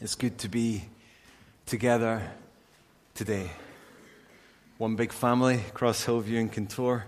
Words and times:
It's 0.00 0.14
good 0.14 0.38
to 0.38 0.48
be 0.48 0.84
together 1.66 2.22
today. 3.16 3.50
One 4.76 4.94
big 4.94 5.10
family 5.10 5.56
across 5.56 6.04
Hillview 6.04 6.38
and 6.38 6.52
Kintore. 6.52 7.02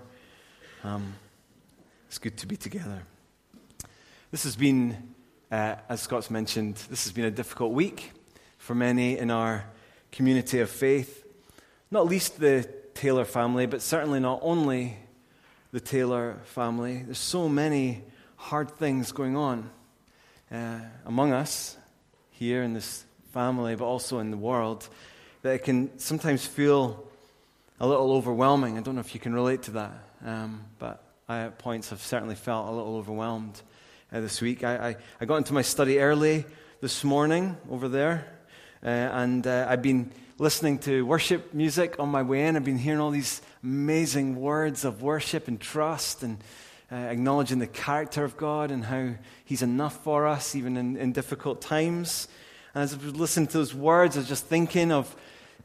Um, 0.82 1.14
it's 2.08 2.18
good 2.18 2.37
to 2.38 2.48
be 2.48 2.56
together. 2.56 3.04
This 4.32 4.42
has 4.42 4.56
been, 4.56 5.14
uh, 5.53 5.76
as 5.88 6.00
Scott's 6.00 6.32
mentioned, 6.32 6.79
this 6.90 7.04
has 7.04 7.12
been 7.12 7.26
a 7.26 7.30
difficult 7.30 7.71
week 7.71 8.11
for 8.59 8.75
many 8.75 9.16
in 9.16 9.30
our 9.30 9.66
community 10.11 10.59
of 10.59 10.68
faith. 10.68 11.25
Not 11.93 12.07
least 12.07 12.41
the 12.41 12.68
Taylor 12.95 13.25
family, 13.25 13.66
but 13.66 13.82
certainly 13.82 14.18
not 14.18 14.41
only 14.43 14.98
the 15.70 15.79
Taylor 15.79 16.41
family. 16.43 17.04
There's 17.04 17.18
so 17.18 17.48
many 17.48 18.02
hard 18.34 18.68
things 18.68 19.12
going 19.12 19.36
on 19.36 19.70
uh, 20.50 20.80
among 21.07 21.32
us 21.32 21.77
here 22.41 22.62
in 22.62 22.72
this 22.72 23.04
family, 23.34 23.75
but 23.77 23.84
also 23.84 24.18
in 24.18 24.30
the 24.30 24.37
world, 24.38 24.88
that 25.42 25.56
it 25.56 25.62
can 25.62 25.91
sometimes 25.98 26.46
feel 26.46 27.06
a 27.78 27.87
little 27.87 28.12
overwhelming. 28.12 28.78
I 28.78 28.80
don't 28.80 28.95
know 28.95 29.02
if 29.02 29.12
you 29.12 29.20
can 29.20 29.34
relate 29.34 29.65
to 29.65 29.73
that, 29.73 29.92
um, 30.24 30.65
but 30.79 31.05
I 31.29 31.41
at 31.41 31.59
points 31.59 31.91
have 31.91 32.01
certainly 32.01 32.34
felt 32.34 32.66
a 32.66 32.70
little 32.70 32.96
overwhelmed 32.96 33.60
uh, 34.10 34.20
this 34.20 34.41
week. 34.41 34.65
I, 34.65 34.88
I, 34.88 34.96
I, 35.20 35.27
got 35.27 35.37
into 35.37 35.52
my 35.52 35.60
study 35.60 35.98
early 35.98 36.46
this 36.80 37.05
morning 37.05 37.59
over 37.70 37.91
there, 37.91 38.27
uh, 38.82 38.87
and 38.88 39.46
uh, 39.46 39.66
I've 39.68 39.82
been 39.82 40.10
listening 40.38 40.79
to 40.79 41.04
worship 41.04 41.52
music 41.52 41.96
on 41.98 42.09
my 42.09 42.23
way 42.23 42.46
in. 42.46 42.57
I've 42.57 42.65
been 42.65 42.79
hearing 42.79 43.01
all 43.01 43.10
these 43.10 43.43
amazing 43.62 44.37
words 44.37 44.87
of 44.87 45.02
worship 45.02 45.46
and 45.46 45.60
trust 45.60 46.23
and 46.23 46.38
uh, 46.93 46.97
acknowledging 46.97 47.61
the 47.61 47.67
character 47.67 48.25
of 48.25 48.37
God 48.37 48.71
and 48.71 48.85
how 48.85 49.15
He's 49.45 49.62
enough 49.62 50.03
for 50.03 50.27
us, 50.27 50.57
even 50.57 50.77
in, 50.77 50.97
in 50.97 51.13
difficult 51.13 51.61
times. 51.61 52.27
And 52.75 52.83
as 52.83 52.95
I 52.95 52.97
was 52.97 53.15
listening 53.15 53.47
to 53.49 53.59
those 53.59 53.75
words, 53.75 54.16
I 54.16 54.21
was 54.21 54.29
just 54.29 54.47
thinking 54.47 54.91
of 54.91 55.15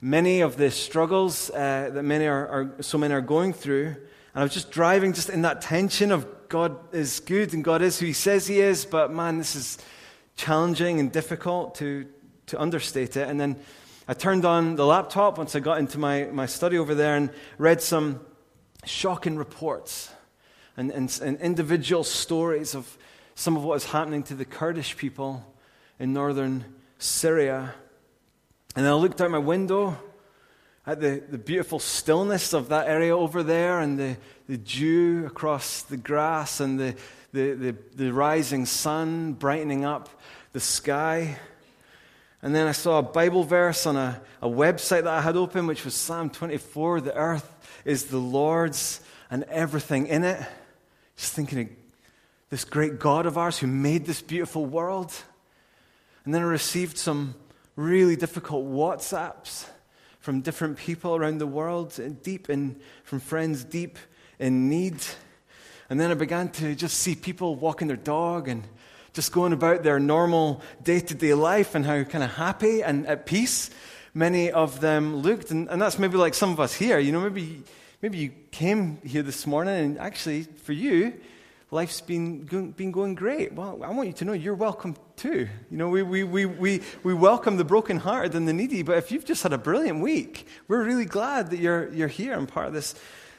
many 0.01 0.41
of 0.41 0.57
the 0.57 0.69
struggles 0.69 1.49
uh, 1.49 1.89
that 1.93 2.03
many 2.03 2.27
are, 2.27 2.47
are, 2.47 2.75
so 2.81 2.97
many 2.97 3.13
are 3.13 3.21
going 3.21 3.53
through. 3.53 3.87
And 3.87 4.41
I 4.41 4.43
was 4.43 4.53
just 4.53 4.71
driving 4.71 5.13
just 5.13 5.29
in 5.29 5.41
that 5.43 5.61
tension 5.61 6.11
of 6.11 6.27
God 6.47 6.77
is 6.93 7.19
good 7.19 7.53
and 7.53 7.63
God 7.63 7.81
is 7.81 7.99
who 7.99 8.05
He 8.05 8.13
says 8.13 8.45
He 8.45 8.59
is, 8.59 8.85
but 8.85 9.11
man, 9.11 9.37
this 9.37 9.55
is 9.55 9.77
challenging 10.35 10.99
and 10.99 11.11
difficult 11.11 11.75
to, 11.75 12.05
to 12.47 12.59
understate 12.59 13.17
it. 13.17 13.27
And 13.27 13.39
then 13.39 13.57
I 14.07 14.13
turned 14.13 14.45
on 14.45 14.75
the 14.75 14.85
laptop 14.85 15.39
once 15.39 15.55
I 15.55 15.59
got 15.59 15.79
into 15.79 15.97
my, 15.97 16.25
my 16.25 16.45
study 16.45 16.77
over 16.77 16.93
there 16.93 17.15
and 17.15 17.31
read 17.57 17.81
some 17.81 18.19
shocking 18.85 19.37
reports 19.37 20.11
and, 20.77 20.91
and, 20.91 21.19
and 21.23 21.39
individual 21.39 22.03
stories 22.03 22.75
of 22.75 22.97
some 23.35 23.57
of 23.57 23.63
what 23.63 23.75
is 23.75 23.85
happening 23.85 24.23
to 24.23 24.35
the 24.35 24.45
Kurdish 24.45 24.97
people 24.97 25.45
in 25.99 26.13
northern 26.13 26.65
Syria. 26.99 27.73
And 28.75 28.87
I 28.87 28.93
looked 28.93 29.21
out 29.21 29.31
my 29.31 29.37
window 29.37 29.97
at 30.85 31.01
the, 31.01 31.23
the 31.29 31.37
beautiful 31.37 31.79
stillness 31.79 32.53
of 32.53 32.69
that 32.69 32.87
area 32.87 33.15
over 33.15 33.41
there 33.41 33.79
and 33.79 33.97
the, 33.97 34.17
the 34.47 34.57
dew 34.57 35.25
across 35.25 35.81
the 35.81 35.97
grass 35.97 36.59
and 36.59 36.79
the, 36.79 36.95
the, 37.33 37.53
the, 37.53 37.75
the 37.95 38.13
rising 38.13 38.65
sun 38.65 39.33
brightening 39.33 39.83
up 39.83 40.09
the 40.53 40.59
sky. 40.59 41.37
And 42.41 42.53
then 42.53 42.67
I 42.67 42.73
saw 42.73 42.99
a 42.99 43.03
Bible 43.03 43.43
verse 43.43 43.85
on 43.85 43.95
a, 43.95 44.21
a 44.41 44.47
website 44.47 45.03
that 45.03 45.07
I 45.07 45.21
had 45.21 45.35
open, 45.35 45.65
which 45.67 45.83
was 45.83 45.95
Psalm 45.95 46.29
24 46.29 47.01
The 47.01 47.15
earth 47.15 47.81
is 47.83 48.05
the 48.05 48.19
Lord's 48.19 49.01
and 49.31 49.43
everything 49.45 50.07
in 50.07 50.23
it. 50.23 50.39
Just 51.15 51.33
thinking 51.33 51.59
of 51.59 51.69
this 52.49 52.65
great 52.65 52.99
God 52.99 53.25
of 53.25 53.37
ours 53.37 53.59
who 53.59 53.67
made 53.67 54.05
this 54.05 54.21
beautiful 54.21 54.65
world. 54.65 55.13
And 56.23 56.33
then 56.33 56.41
I 56.41 56.45
received 56.45 56.97
some 56.97 57.35
really 57.75 58.15
difficult 58.15 58.65
WhatsApps 58.65 59.67
from 60.19 60.41
different 60.41 60.77
people 60.77 61.15
around 61.15 61.37
the 61.37 61.47
world, 61.47 61.99
deep 62.23 62.49
in, 62.49 62.79
from 63.03 63.19
friends 63.19 63.63
deep 63.63 63.97
in 64.39 64.69
need. 64.69 64.95
And 65.89 65.99
then 65.99 66.09
I 66.09 66.15
began 66.15 66.49
to 66.49 66.73
just 66.75 66.97
see 66.97 67.15
people 67.15 67.55
walking 67.55 67.87
their 67.87 67.97
dog 67.97 68.47
and 68.47 68.63
just 69.13 69.31
going 69.31 69.53
about 69.53 69.83
their 69.83 69.99
normal 69.99 70.61
day 70.83 70.99
to 70.99 71.13
day 71.13 71.33
life 71.33 71.75
and 71.75 71.85
how 71.85 72.03
kind 72.03 72.23
of 72.23 72.31
happy 72.31 72.83
and 72.83 73.05
at 73.07 73.25
peace 73.25 73.69
many 74.13 74.51
of 74.51 74.81
them 74.81 75.17
looked. 75.17 75.51
And, 75.51 75.69
and 75.69 75.81
that's 75.81 75.99
maybe 75.99 76.17
like 76.17 76.33
some 76.33 76.51
of 76.51 76.59
us 76.59 76.73
here. 76.73 76.97
You 76.97 77.11
know, 77.11 77.21
maybe 77.21 77.61
Maybe 78.01 78.17
you 78.17 78.31
came 78.51 78.99
here 79.05 79.23
this 79.23 79.47
morning 79.47 79.73
and 79.73 79.99
actually, 79.99 80.43
for 80.43 80.73
you, 80.73 81.13
life's 81.71 82.01
been, 82.01 82.43
been 82.43 82.91
going 82.91 83.15
great. 83.15 83.53
Well, 83.53 83.81
I 83.83 83.89
want 83.91 84.07
you 84.07 84.13
to 84.13 84.25
know 84.25 84.33
you're 84.33 84.53
welcome 84.53 84.97
too. 85.15 85.47
You 85.71 85.77
know, 85.77 85.87
we, 85.87 86.03
we, 86.03 86.23
we, 86.23 86.45
we, 86.45 86.81
we 87.03 87.13
welcome 87.13 87.55
the 87.55 87.63
brokenhearted 87.63 88.35
and 88.35 88.47
the 88.47 88.53
needy, 88.53 88.83
but 88.83 88.97
if 88.97 89.11
you've 89.11 89.23
just 89.23 89.43
had 89.43 89.53
a 89.53 89.57
brilliant 89.57 90.01
week, 90.01 90.45
we're 90.67 90.83
really 90.83 91.05
glad 91.05 91.51
that 91.51 91.59
you're, 91.59 91.91
you're 91.93 92.09
here 92.09 92.37
and 92.37 92.47
part 92.49 92.67
of 92.67 92.73
this, 92.73 92.95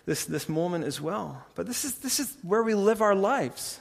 this, 0.07 0.25
this 0.25 0.49
moment 0.49 0.85
as 0.85 1.03
well. 1.03 1.45
But 1.55 1.67
this 1.67 1.85
is, 1.85 1.99
this 1.99 2.19
is 2.19 2.37
where 2.43 2.63
we 2.63 2.75
live 2.75 3.03
our 3.03 3.15
lives, 3.15 3.79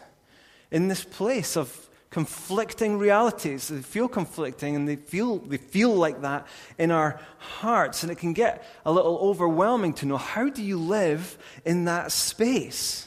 in 0.72 0.90
this 0.90 1.06
place 1.06 1.56
of 1.56 1.90
conflicting 2.16 2.98
realities. 2.98 3.68
They 3.68 3.81
feel 3.81 4.08
conflicting 4.08 4.78
and 4.78 4.88
they 4.88 4.96
feel, 4.96 5.40
they 5.40 5.58
feel 5.58 5.94
like 5.94 6.22
that 6.22 6.48
in 6.78 6.90
our 6.90 7.20
hearts. 7.40 8.03
And 8.03 8.12
it 8.12 8.16
can 8.16 8.31
get 8.31 8.64
a 8.86 8.92
little 8.94 9.18
overwhelming 9.18 9.92
to 9.96 10.06
know 10.06 10.16
how 10.16 10.48
do 10.48 10.64
you 10.64 10.80
live 10.80 11.38
in 11.66 11.84
that 11.86 12.14
space? 12.14 13.06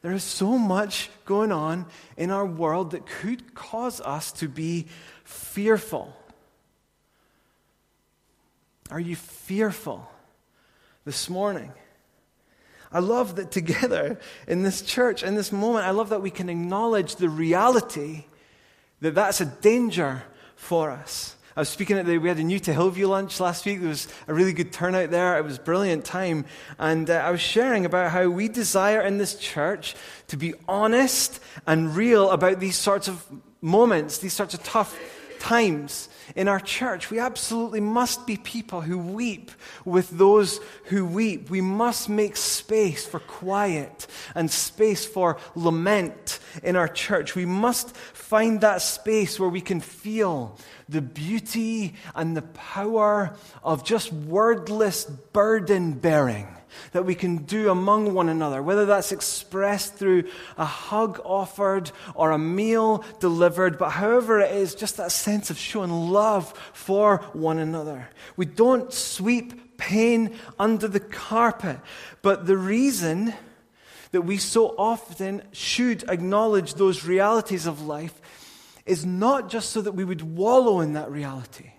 There 0.00 0.12
is 0.12 0.22
so 0.22 0.58
much 0.58 1.10
going 1.24 1.50
on 1.50 1.86
in 2.16 2.30
our 2.30 2.46
world 2.46 2.92
that 2.92 3.04
could 3.04 3.52
cause 3.56 4.00
us 4.00 4.30
to 4.34 4.48
be 4.48 4.86
fearful. 5.24 6.14
Are 8.92 9.00
you 9.00 9.16
fearful 9.16 10.08
this 11.04 11.28
morning? 11.28 11.72
I 12.90 13.00
love 13.00 13.36
that 13.36 13.50
together 13.50 14.18
in 14.46 14.62
this 14.62 14.82
church, 14.82 15.22
in 15.22 15.34
this 15.34 15.52
moment, 15.52 15.86
I 15.86 15.90
love 15.90 16.08
that 16.08 16.22
we 16.22 16.30
can 16.30 16.48
acknowledge 16.48 17.16
the 17.16 17.28
reality 17.28 18.24
that 19.00 19.14
that's 19.14 19.40
a 19.40 19.46
danger 19.46 20.22
for 20.56 20.90
us. 20.90 21.36
I 21.56 21.60
was 21.60 21.68
speaking 21.68 21.98
at 21.98 22.06
the, 22.06 22.18
we 22.18 22.28
had 22.28 22.38
a 22.38 22.44
new 22.44 22.60
to 22.60 22.72
Hillview 22.72 23.08
lunch 23.08 23.40
last 23.40 23.66
week. 23.66 23.80
There 23.80 23.88
was 23.88 24.06
a 24.28 24.34
really 24.34 24.52
good 24.52 24.72
turnout 24.72 25.10
there. 25.10 25.36
It 25.38 25.44
was 25.44 25.56
a 25.56 25.60
brilliant 25.60 26.04
time. 26.04 26.44
And 26.78 27.10
uh, 27.10 27.14
I 27.14 27.32
was 27.32 27.40
sharing 27.40 27.84
about 27.84 28.12
how 28.12 28.28
we 28.28 28.46
desire 28.46 29.00
in 29.00 29.18
this 29.18 29.34
church 29.34 29.96
to 30.28 30.36
be 30.36 30.54
honest 30.68 31.40
and 31.66 31.96
real 31.96 32.30
about 32.30 32.60
these 32.60 32.76
sorts 32.76 33.08
of 33.08 33.24
moments, 33.60 34.18
these 34.18 34.34
sorts 34.34 34.54
of 34.54 34.62
tough 34.62 34.96
times 35.40 36.08
in 36.36 36.48
our 36.48 36.60
church, 36.60 37.10
we 37.10 37.18
absolutely 37.18 37.80
must 37.80 38.26
be 38.26 38.36
people 38.36 38.80
who 38.80 38.98
weep 38.98 39.50
with 39.84 40.10
those 40.10 40.60
who 40.84 41.04
weep. 41.04 41.50
We 41.50 41.60
must 41.60 42.08
make 42.08 42.36
space 42.36 43.06
for 43.06 43.20
quiet 43.20 44.06
and 44.34 44.50
space 44.50 45.06
for 45.06 45.38
lament 45.54 46.38
in 46.62 46.76
our 46.76 46.88
church. 46.88 47.34
We 47.34 47.46
must 47.46 47.96
find 47.96 48.60
that 48.60 48.82
space 48.82 49.40
where 49.40 49.48
we 49.48 49.60
can 49.60 49.80
feel 49.80 50.58
the 50.88 51.02
beauty 51.02 51.94
and 52.14 52.36
the 52.36 52.42
power 52.42 53.36
of 53.62 53.84
just 53.84 54.12
wordless 54.12 55.04
burden 55.04 55.92
bearing 55.92 56.48
that 56.92 57.04
we 57.04 57.14
can 57.14 57.38
do 57.38 57.70
among 57.70 58.14
one 58.14 58.28
another, 58.28 58.62
whether 58.62 58.86
that's 58.86 59.12
expressed 59.12 59.94
through 59.94 60.24
a 60.56 60.64
hug 60.64 61.20
offered 61.24 61.90
or 62.14 62.30
a 62.30 62.38
meal 62.38 63.04
delivered, 63.20 63.78
but 63.78 63.90
however 63.90 64.40
it 64.40 64.52
is, 64.52 64.74
just 64.74 64.96
that 64.96 65.12
sense 65.12 65.50
of 65.50 65.58
showing 65.58 65.90
love 65.90 66.17
for 66.72 67.18
one 67.32 67.58
another. 67.58 68.08
We 68.36 68.46
don't 68.46 68.92
sweep 68.92 69.78
pain 69.78 70.36
under 70.58 70.88
the 70.88 71.00
carpet, 71.00 71.78
but 72.22 72.46
the 72.46 72.56
reason 72.56 73.34
that 74.10 74.22
we 74.22 74.38
so 74.38 74.74
often 74.78 75.42
should 75.52 76.08
acknowledge 76.08 76.74
those 76.74 77.04
realities 77.04 77.66
of 77.66 77.86
life 77.86 78.20
is 78.86 79.04
not 79.04 79.50
just 79.50 79.70
so 79.70 79.82
that 79.82 79.92
we 79.92 80.04
would 80.04 80.22
wallow 80.22 80.80
in 80.80 80.94
that 80.94 81.10
reality 81.10 81.72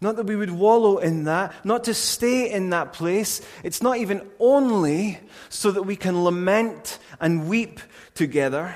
not 0.00 0.16
that 0.16 0.26
we 0.26 0.36
would 0.36 0.50
wallow 0.50 0.98
in 0.98 1.24
that, 1.24 1.52
not 1.64 1.84
to 1.84 1.94
stay 1.94 2.50
in 2.50 2.70
that 2.70 2.92
place. 2.92 3.40
It's 3.64 3.82
not 3.82 3.98
even 3.98 4.28
only 4.38 5.18
so 5.48 5.70
that 5.72 5.82
we 5.82 5.96
can 5.96 6.22
lament 6.22 6.98
and 7.20 7.48
weep 7.48 7.80
together. 8.14 8.74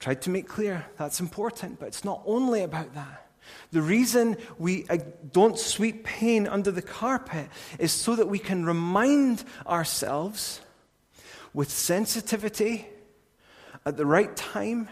Tried 0.00 0.22
to 0.22 0.30
make 0.30 0.48
clear 0.48 0.86
that's 0.98 1.20
important, 1.20 1.78
but 1.78 1.86
it's 1.86 2.04
not 2.04 2.22
only 2.26 2.62
about 2.62 2.94
that. 2.94 3.28
The 3.70 3.82
reason 3.82 4.36
we 4.58 4.86
uh, 4.88 4.98
don't 5.32 5.58
sweep 5.58 6.04
pain 6.04 6.46
under 6.46 6.70
the 6.70 6.82
carpet 6.82 7.48
is 7.78 7.92
so 7.92 8.16
that 8.16 8.26
we 8.26 8.38
can 8.38 8.64
remind 8.64 9.44
ourselves 9.66 10.60
with 11.54 11.70
sensitivity 11.70 12.86
at 13.86 13.96
the 13.96 14.06
right 14.06 14.34
time, 14.36 14.88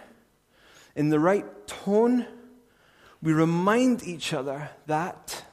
in 0.94 1.08
the 1.08 1.20
right 1.20 1.44
tone 1.66 2.26
we 3.22 3.32
remind 3.32 4.02
each 4.02 4.32
other 4.32 4.70
that 4.86 5.44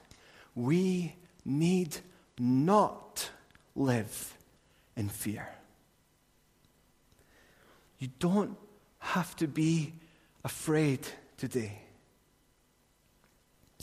we 0.53 1.15
need 1.43 1.97
not 2.37 3.29
live 3.75 4.37
in 4.95 5.09
fear. 5.09 5.49
You 7.99 8.09
don't 8.19 8.57
have 9.05 9.35
to 9.37 9.47
be 9.47 9.93
afraid 10.43 10.99
today. 11.37 11.79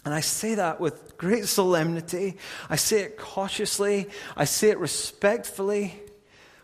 And 0.05 0.13
I 0.13 0.21
say 0.21 0.57
that 0.57 0.81
with 0.81 1.17
great 1.17 1.47
solemnity. 1.47 2.37
I 2.69 2.77
say 2.77 3.03
it 3.03 3.17
cautiously. 3.17 4.09
I 4.37 4.45
say 4.45 4.71
it 4.71 4.79
respectfully, 4.79 5.95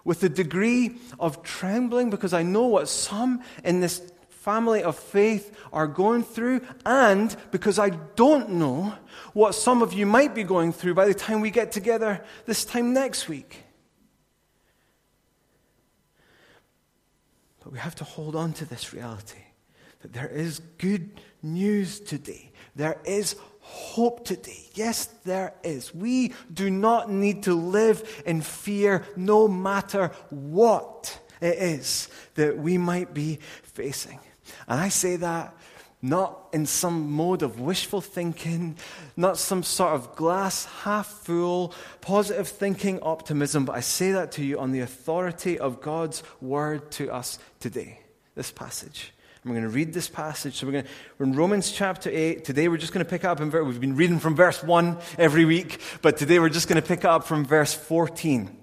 with 0.04 0.24
a 0.24 0.28
degree 0.28 0.96
of 1.20 1.42
trembling, 1.42 2.10
because 2.10 2.32
I 2.32 2.42
know 2.42 2.66
what 2.66 2.88
some 2.88 3.42
in 3.62 3.80
this 3.80 4.02
family 4.28 4.82
of 4.82 4.98
faith 4.98 5.54
are 5.72 5.86
going 5.86 6.24
through, 6.24 6.62
and 6.84 7.36
because 7.52 7.78
I 7.78 7.90
don't 7.90 8.50
know 8.50 8.94
what 9.34 9.54
some 9.54 9.82
of 9.82 9.92
you 9.92 10.06
might 10.06 10.34
be 10.34 10.42
going 10.42 10.72
through 10.72 10.94
by 10.94 11.06
the 11.06 11.14
time 11.14 11.40
we 11.40 11.50
get 11.50 11.70
together 11.70 12.24
this 12.46 12.64
time 12.64 12.92
next 12.92 13.28
week. 13.28 13.64
But 17.68 17.74
we 17.74 17.80
have 17.80 17.96
to 17.96 18.04
hold 18.04 18.34
on 18.34 18.54
to 18.54 18.64
this 18.64 18.94
reality 18.94 19.42
that 20.00 20.14
there 20.14 20.26
is 20.26 20.62
good 20.78 21.20
news 21.42 22.00
today. 22.00 22.50
There 22.74 22.98
is 23.04 23.36
hope 23.60 24.24
today. 24.24 24.70
Yes, 24.72 25.04
there 25.26 25.52
is. 25.62 25.94
We 25.94 26.32
do 26.50 26.70
not 26.70 27.10
need 27.10 27.42
to 27.42 27.52
live 27.52 28.22
in 28.24 28.40
fear 28.40 29.04
no 29.16 29.48
matter 29.48 30.12
what 30.30 31.20
it 31.42 31.58
is 31.58 32.08
that 32.36 32.56
we 32.56 32.78
might 32.78 33.12
be 33.12 33.38
facing. 33.64 34.18
And 34.66 34.80
I 34.80 34.88
say 34.88 35.16
that 35.16 35.54
not 36.00 36.48
in 36.52 36.64
some 36.64 37.10
mode 37.10 37.42
of 37.42 37.60
wishful 37.60 38.00
thinking, 38.00 38.76
not 39.16 39.36
some 39.36 39.62
sort 39.62 39.94
of 39.94 40.14
glass 40.14 40.64
half 40.82 41.06
full, 41.06 41.74
positive 42.00 42.46
thinking 42.46 43.00
optimism, 43.02 43.64
but 43.64 43.74
I 43.74 43.80
say 43.80 44.12
that 44.12 44.32
to 44.32 44.44
you 44.44 44.58
on 44.60 44.70
the 44.70 44.80
authority 44.80 45.58
of 45.58 45.80
God's 45.80 46.22
word 46.40 46.90
to 46.92 47.12
us 47.12 47.38
today, 47.58 48.00
this 48.36 48.52
passage. 48.52 49.12
we're 49.44 49.52
going 49.52 49.62
to 49.62 49.68
read 49.68 49.92
this 49.92 50.08
passage. 50.08 50.54
So 50.54 50.66
we're, 50.66 50.72
going 50.72 50.84
to, 50.84 50.90
we're 51.18 51.26
in 51.26 51.32
Romans 51.32 51.72
chapter 51.72 52.10
8. 52.12 52.44
Today 52.44 52.68
we're 52.68 52.76
just 52.76 52.92
going 52.92 53.04
to 53.04 53.10
pick 53.10 53.24
up 53.24 53.40
in 53.40 53.50
verse, 53.50 53.66
we've 53.66 53.80
been 53.80 53.96
reading 53.96 54.20
from 54.20 54.36
verse 54.36 54.62
1 54.62 54.98
every 55.18 55.44
week, 55.44 55.80
but 56.00 56.16
today 56.16 56.38
we're 56.38 56.48
just 56.48 56.68
going 56.68 56.80
to 56.80 56.86
pick 56.86 57.04
up 57.04 57.24
from 57.24 57.44
verse 57.44 57.74
14. 57.74 58.56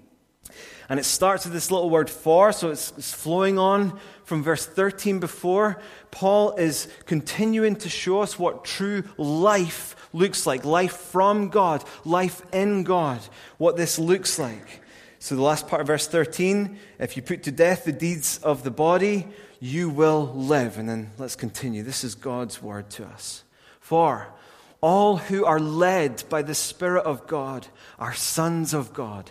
And 0.88 1.00
it 1.00 1.04
starts 1.04 1.44
with 1.44 1.52
this 1.52 1.70
little 1.70 1.90
word 1.90 2.08
for, 2.08 2.52
so 2.52 2.70
it's, 2.70 2.92
it's 2.96 3.12
flowing 3.12 3.58
on 3.58 3.98
from 4.24 4.42
verse 4.42 4.64
13 4.64 5.18
before. 5.18 5.80
Paul 6.10 6.54
is 6.56 6.88
continuing 7.06 7.76
to 7.76 7.88
show 7.88 8.20
us 8.20 8.38
what 8.38 8.64
true 8.64 9.04
life 9.16 9.96
looks 10.12 10.46
like 10.46 10.64
life 10.64 10.96
from 10.96 11.48
God, 11.48 11.84
life 12.04 12.42
in 12.52 12.84
God, 12.84 13.20
what 13.58 13.76
this 13.76 13.98
looks 13.98 14.38
like. 14.38 14.82
So, 15.18 15.34
the 15.34 15.42
last 15.42 15.66
part 15.66 15.80
of 15.80 15.88
verse 15.88 16.06
13 16.06 16.78
if 17.00 17.16
you 17.16 17.22
put 17.22 17.42
to 17.44 17.50
death 17.50 17.84
the 17.84 17.92
deeds 17.92 18.38
of 18.38 18.62
the 18.62 18.70
body, 18.70 19.26
you 19.58 19.88
will 19.88 20.32
live. 20.34 20.78
And 20.78 20.88
then 20.88 21.10
let's 21.18 21.36
continue. 21.36 21.82
This 21.82 22.04
is 22.04 22.14
God's 22.14 22.62
word 22.62 22.90
to 22.90 23.06
us. 23.06 23.42
For 23.80 24.28
all 24.80 25.16
who 25.16 25.44
are 25.44 25.58
led 25.58 26.22
by 26.28 26.42
the 26.42 26.54
Spirit 26.54 27.04
of 27.04 27.26
God 27.26 27.66
are 27.98 28.14
sons 28.14 28.74
of 28.74 28.92
God. 28.92 29.30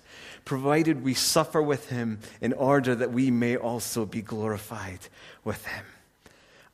provided 0.51 1.01
we 1.01 1.13
suffer 1.13 1.61
with 1.61 1.87
him 1.87 2.19
in 2.41 2.51
order 2.51 2.93
that 2.93 3.09
we 3.09 3.31
may 3.31 3.55
also 3.55 4.05
be 4.05 4.21
glorified 4.21 4.99
with 5.45 5.65
him. 5.65 5.85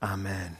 Amen. 0.02 0.58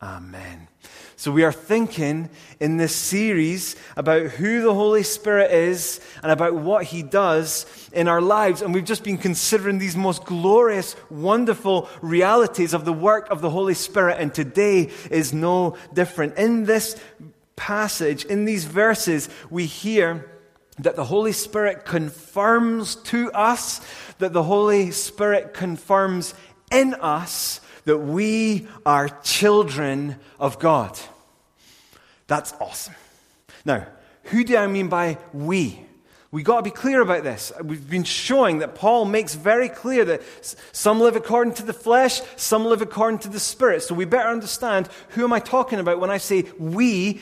Amen. 0.00 0.68
So, 1.16 1.30
we 1.30 1.44
are 1.44 1.52
thinking 1.52 2.30
in 2.60 2.78
this 2.78 2.96
series 2.96 3.76
about 3.98 4.22
who 4.22 4.62
the 4.62 4.72
Holy 4.72 5.02
Spirit 5.02 5.50
is 5.50 6.00
and 6.22 6.32
about 6.32 6.54
what 6.54 6.84
He 6.84 7.02
does 7.02 7.66
in 7.92 8.08
our 8.08 8.22
lives. 8.22 8.62
And 8.62 8.72
we've 8.72 8.84
just 8.84 9.04
been 9.04 9.18
considering 9.18 9.78
these 9.78 9.94
most 9.94 10.24
glorious, 10.24 10.96
wonderful 11.10 11.90
realities 12.00 12.72
of 12.72 12.86
the 12.86 12.94
work 12.94 13.28
of 13.30 13.42
the 13.42 13.50
Holy 13.50 13.74
Spirit. 13.74 14.16
And 14.18 14.32
today 14.32 14.90
is 15.10 15.34
no 15.34 15.76
different. 15.92 16.38
In 16.38 16.64
this 16.64 16.96
passage, 17.56 18.24
in 18.24 18.46
these 18.46 18.64
verses, 18.64 19.28
we 19.50 19.66
hear 19.66 20.33
that 20.78 20.96
the 20.96 21.04
Holy 21.04 21.32
Spirit 21.32 21.84
confirms 21.84 22.96
to 22.96 23.30
us, 23.32 23.80
that 24.18 24.32
the 24.32 24.42
Holy 24.42 24.90
Spirit 24.90 25.54
confirms 25.54 26.34
in 26.70 26.94
us 26.94 27.60
that 27.84 27.98
we 27.98 28.66
are 28.84 29.08
children 29.22 30.16
of 30.40 30.58
God. 30.58 30.98
That's 32.26 32.54
awesome. 32.60 32.94
Now, 33.64 33.86
who 34.24 34.44
do 34.44 34.56
I 34.56 34.66
mean 34.66 34.88
by 34.88 35.18
we? 35.32 35.80
We 36.30 36.42
got 36.42 36.56
to 36.56 36.62
be 36.62 36.70
clear 36.70 37.00
about 37.00 37.22
this. 37.22 37.52
We've 37.62 37.88
been 37.88 38.02
showing 38.02 38.58
that 38.58 38.74
Paul 38.74 39.04
makes 39.04 39.36
very 39.36 39.68
clear 39.68 40.04
that 40.06 40.22
some 40.72 40.98
live 40.98 41.14
according 41.14 41.54
to 41.54 41.62
the 41.62 41.72
flesh, 41.72 42.22
some 42.34 42.64
live 42.64 42.82
according 42.82 43.20
to 43.20 43.28
the 43.28 43.38
spirit. 43.38 43.82
So 43.84 43.94
we 43.94 44.04
better 44.04 44.30
understand 44.30 44.88
who 45.10 45.22
am 45.22 45.32
I 45.32 45.38
talking 45.38 45.78
about 45.78 46.00
when 46.00 46.10
I 46.10 46.18
say 46.18 46.44
we 46.58 47.20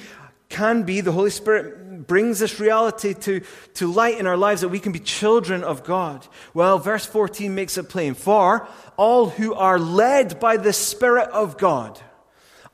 can 0.49 0.85
be 0.85 1.03
the 1.03 1.13
Holy 1.13 1.29
Spirit 1.29 1.81
brings 2.07 2.39
this 2.39 2.61
reality 2.61 3.15
to, 3.15 3.41
to 3.75 3.93
light 3.93 4.19
in 4.19 4.27
our 4.27 4.37
lives 4.37 4.61
that 4.61 4.69
we 4.69 4.81
can 4.81 4.93
be 4.93 4.99
children 4.99 5.65
of 5.65 5.85
God? 5.85 6.27
Well, 6.55 6.79
verse 6.79 7.07
14 7.07 7.55
makes 7.55 7.79
it 7.79 7.89
plain. 7.89 8.15
For 8.15 8.67
all 8.97 9.31
who 9.31 9.55
are 9.55 9.79
led 9.79 10.41
by 10.41 10.57
the 10.57 10.73
Spirit 10.73 11.29
of 11.31 11.59
God 11.59 12.01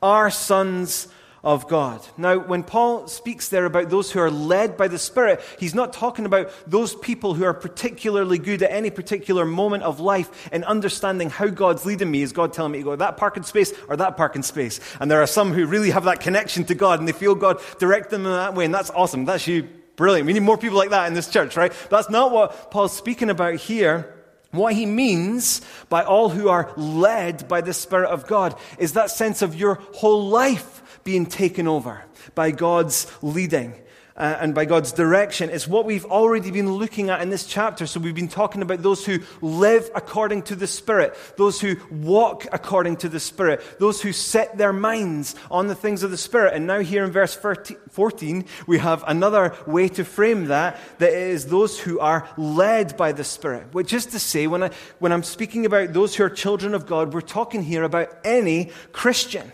are 0.01 0.29
sons 0.29 1.07
of 1.43 1.67
God. 1.67 2.05
Now, 2.17 2.37
when 2.37 2.63
Paul 2.63 3.07
speaks 3.07 3.49
there 3.49 3.65
about 3.65 3.89
those 3.89 4.11
who 4.11 4.19
are 4.19 4.31
led 4.31 4.77
by 4.77 4.87
the 4.87 4.99
Spirit, 4.99 5.41
he's 5.59 5.75
not 5.75 5.93
talking 5.93 6.25
about 6.25 6.51
those 6.67 6.95
people 6.95 7.33
who 7.33 7.45
are 7.45 7.53
particularly 7.53 8.37
good 8.37 8.61
at 8.63 8.71
any 8.71 8.89
particular 8.89 9.45
moment 9.45 9.83
of 9.83 9.99
life 9.99 10.49
in 10.51 10.63
understanding 10.63 11.29
how 11.29 11.47
God's 11.47 11.85
leading 11.85 12.11
me. 12.11 12.21
Is 12.21 12.33
God 12.33 12.53
telling 12.53 12.73
me 12.73 12.79
to 12.79 12.83
go 12.83 12.95
that 12.95 13.17
parking 13.17 13.43
space 13.43 13.73
or 13.87 13.95
that 13.97 14.17
parking 14.17 14.43
space? 14.43 14.79
And 14.99 15.09
there 15.09 15.21
are 15.21 15.27
some 15.27 15.53
who 15.53 15.65
really 15.65 15.91
have 15.91 16.05
that 16.05 16.19
connection 16.19 16.65
to 16.65 16.75
God 16.75 16.99
and 16.99 17.07
they 17.07 17.13
feel 17.13 17.35
God 17.35 17.61
direct 17.79 18.09
them 18.09 18.25
in 18.25 18.31
that 18.31 18.55
way, 18.55 18.65
and 18.65 18.73
that's 18.73 18.89
awesome. 18.89 19.25
That's 19.25 19.47
you. 19.47 19.67
Brilliant. 19.95 20.27
We 20.27 20.33
need 20.33 20.43
more 20.43 20.57
people 20.57 20.77
like 20.77 20.91
that 20.91 21.07
in 21.07 21.13
this 21.13 21.29
church, 21.29 21.57
right? 21.57 21.73
But 21.89 21.97
that's 21.97 22.09
not 22.09 22.31
what 22.31 22.71
Paul's 22.71 22.95
speaking 22.95 23.29
about 23.29 23.55
here. 23.55 24.15
What 24.51 24.73
he 24.73 24.85
means 24.85 25.61
by 25.89 26.03
all 26.03 26.29
who 26.29 26.49
are 26.49 26.71
led 26.75 27.47
by 27.47 27.61
the 27.61 27.73
Spirit 27.73 28.09
of 28.09 28.25
God 28.25 28.57
is 28.77 28.93
that 28.93 29.11
sense 29.11 29.41
of 29.41 29.55
your 29.55 29.75
whole 29.93 30.27
life 30.29 30.81
being 31.03 31.25
taken 31.25 31.67
over 31.67 32.03
by 32.35 32.51
God's 32.51 33.11
leading. 33.21 33.73
Uh, 34.19 34.37
and 34.41 34.53
by 34.53 34.65
God's 34.65 34.91
direction. 34.91 35.49
It's 35.49 35.65
what 35.65 35.85
we've 35.85 36.03
already 36.03 36.51
been 36.51 36.73
looking 36.73 37.09
at 37.09 37.21
in 37.21 37.29
this 37.29 37.45
chapter. 37.45 37.87
So 37.87 38.01
we've 38.01 38.13
been 38.13 38.27
talking 38.27 38.61
about 38.61 38.83
those 38.83 39.05
who 39.05 39.19
live 39.41 39.89
according 39.95 40.41
to 40.43 40.57
the 40.57 40.67
Spirit, 40.67 41.15
those 41.37 41.61
who 41.61 41.77
walk 41.89 42.45
according 42.51 42.97
to 42.97 43.07
the 43.07 43.21
Spirit, 43.21 43.63
those 43.79 44.01
who 44.01 44.11
set 44.11 44.57
their 44.57 44.73
minds 44.73 45.35
on 45.49 45.67
the 45.67 45.75
things 45.75 46.03
of 46.03 46.11
the 46.11 46.17
Spirit. 46.17 46.53
And 46.53 46.67
now, 46.67 46.79
here 46.79 47.05
in 47.05 47.11
verse 47.11 47.33
14, 47.33 48.45
we 48.67 48.79
have 48.79 49.05
another 49.07 49.55
way 49.65 49.87
to 49.87 50.03
frame 50.03 50.47
that 50.47 50.77
that 50.97 51.13
is 51.13 51.45
those 51.45 51.79
who 51.79 52.01
are 52.01 52.27
led 52.35 52.97
by 52.97 53.13
the 53.13 53.23
Spirit. 53.23 53.73
Which 53.73 53.93
is 53.93 54.07
to 54.07 54.19
say, 54.19 54.47
when, 54.47 54.63
I, 54.63 54.71
when 54.99 55.13
I'm 55.13 55.23
speaking 55.23 55.65
about 55.65 55.93
those 55.93 56.13
who 56.17 56.25
are 56.25 56.29
children 56.29 56.73
of 56.73 56.87
God, 56.87 57.13
we're 57.13 57.21
talking 57.21 57.63
here 57.63 57.83
about 57.83 58.09
any 58.25 58.71
Christian. 58.91 59.53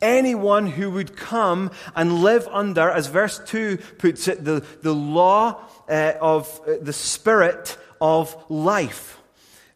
Anyone 0.00 0.66
who 0.66 0.90
would 0.90 1.16
come 1.16 1.70
and 1.94 2.22
live 2.22 2.48
under, 2.50 2.90
as 2.90 3.06
verse 3.06 3.40
2 3.46 3.78
puts 3.98 4.28
it, 4.28 4.44
the, 4.44 4.64
the 4.82 4.94
law 4.94 5.60
uh, 5.88 6.12
of 6.20 6.60
uh, 6.66 6.74
the 6.80 6.92
spirit 6.92 7.76
of 8.00 8.36
life, 8.48 9.18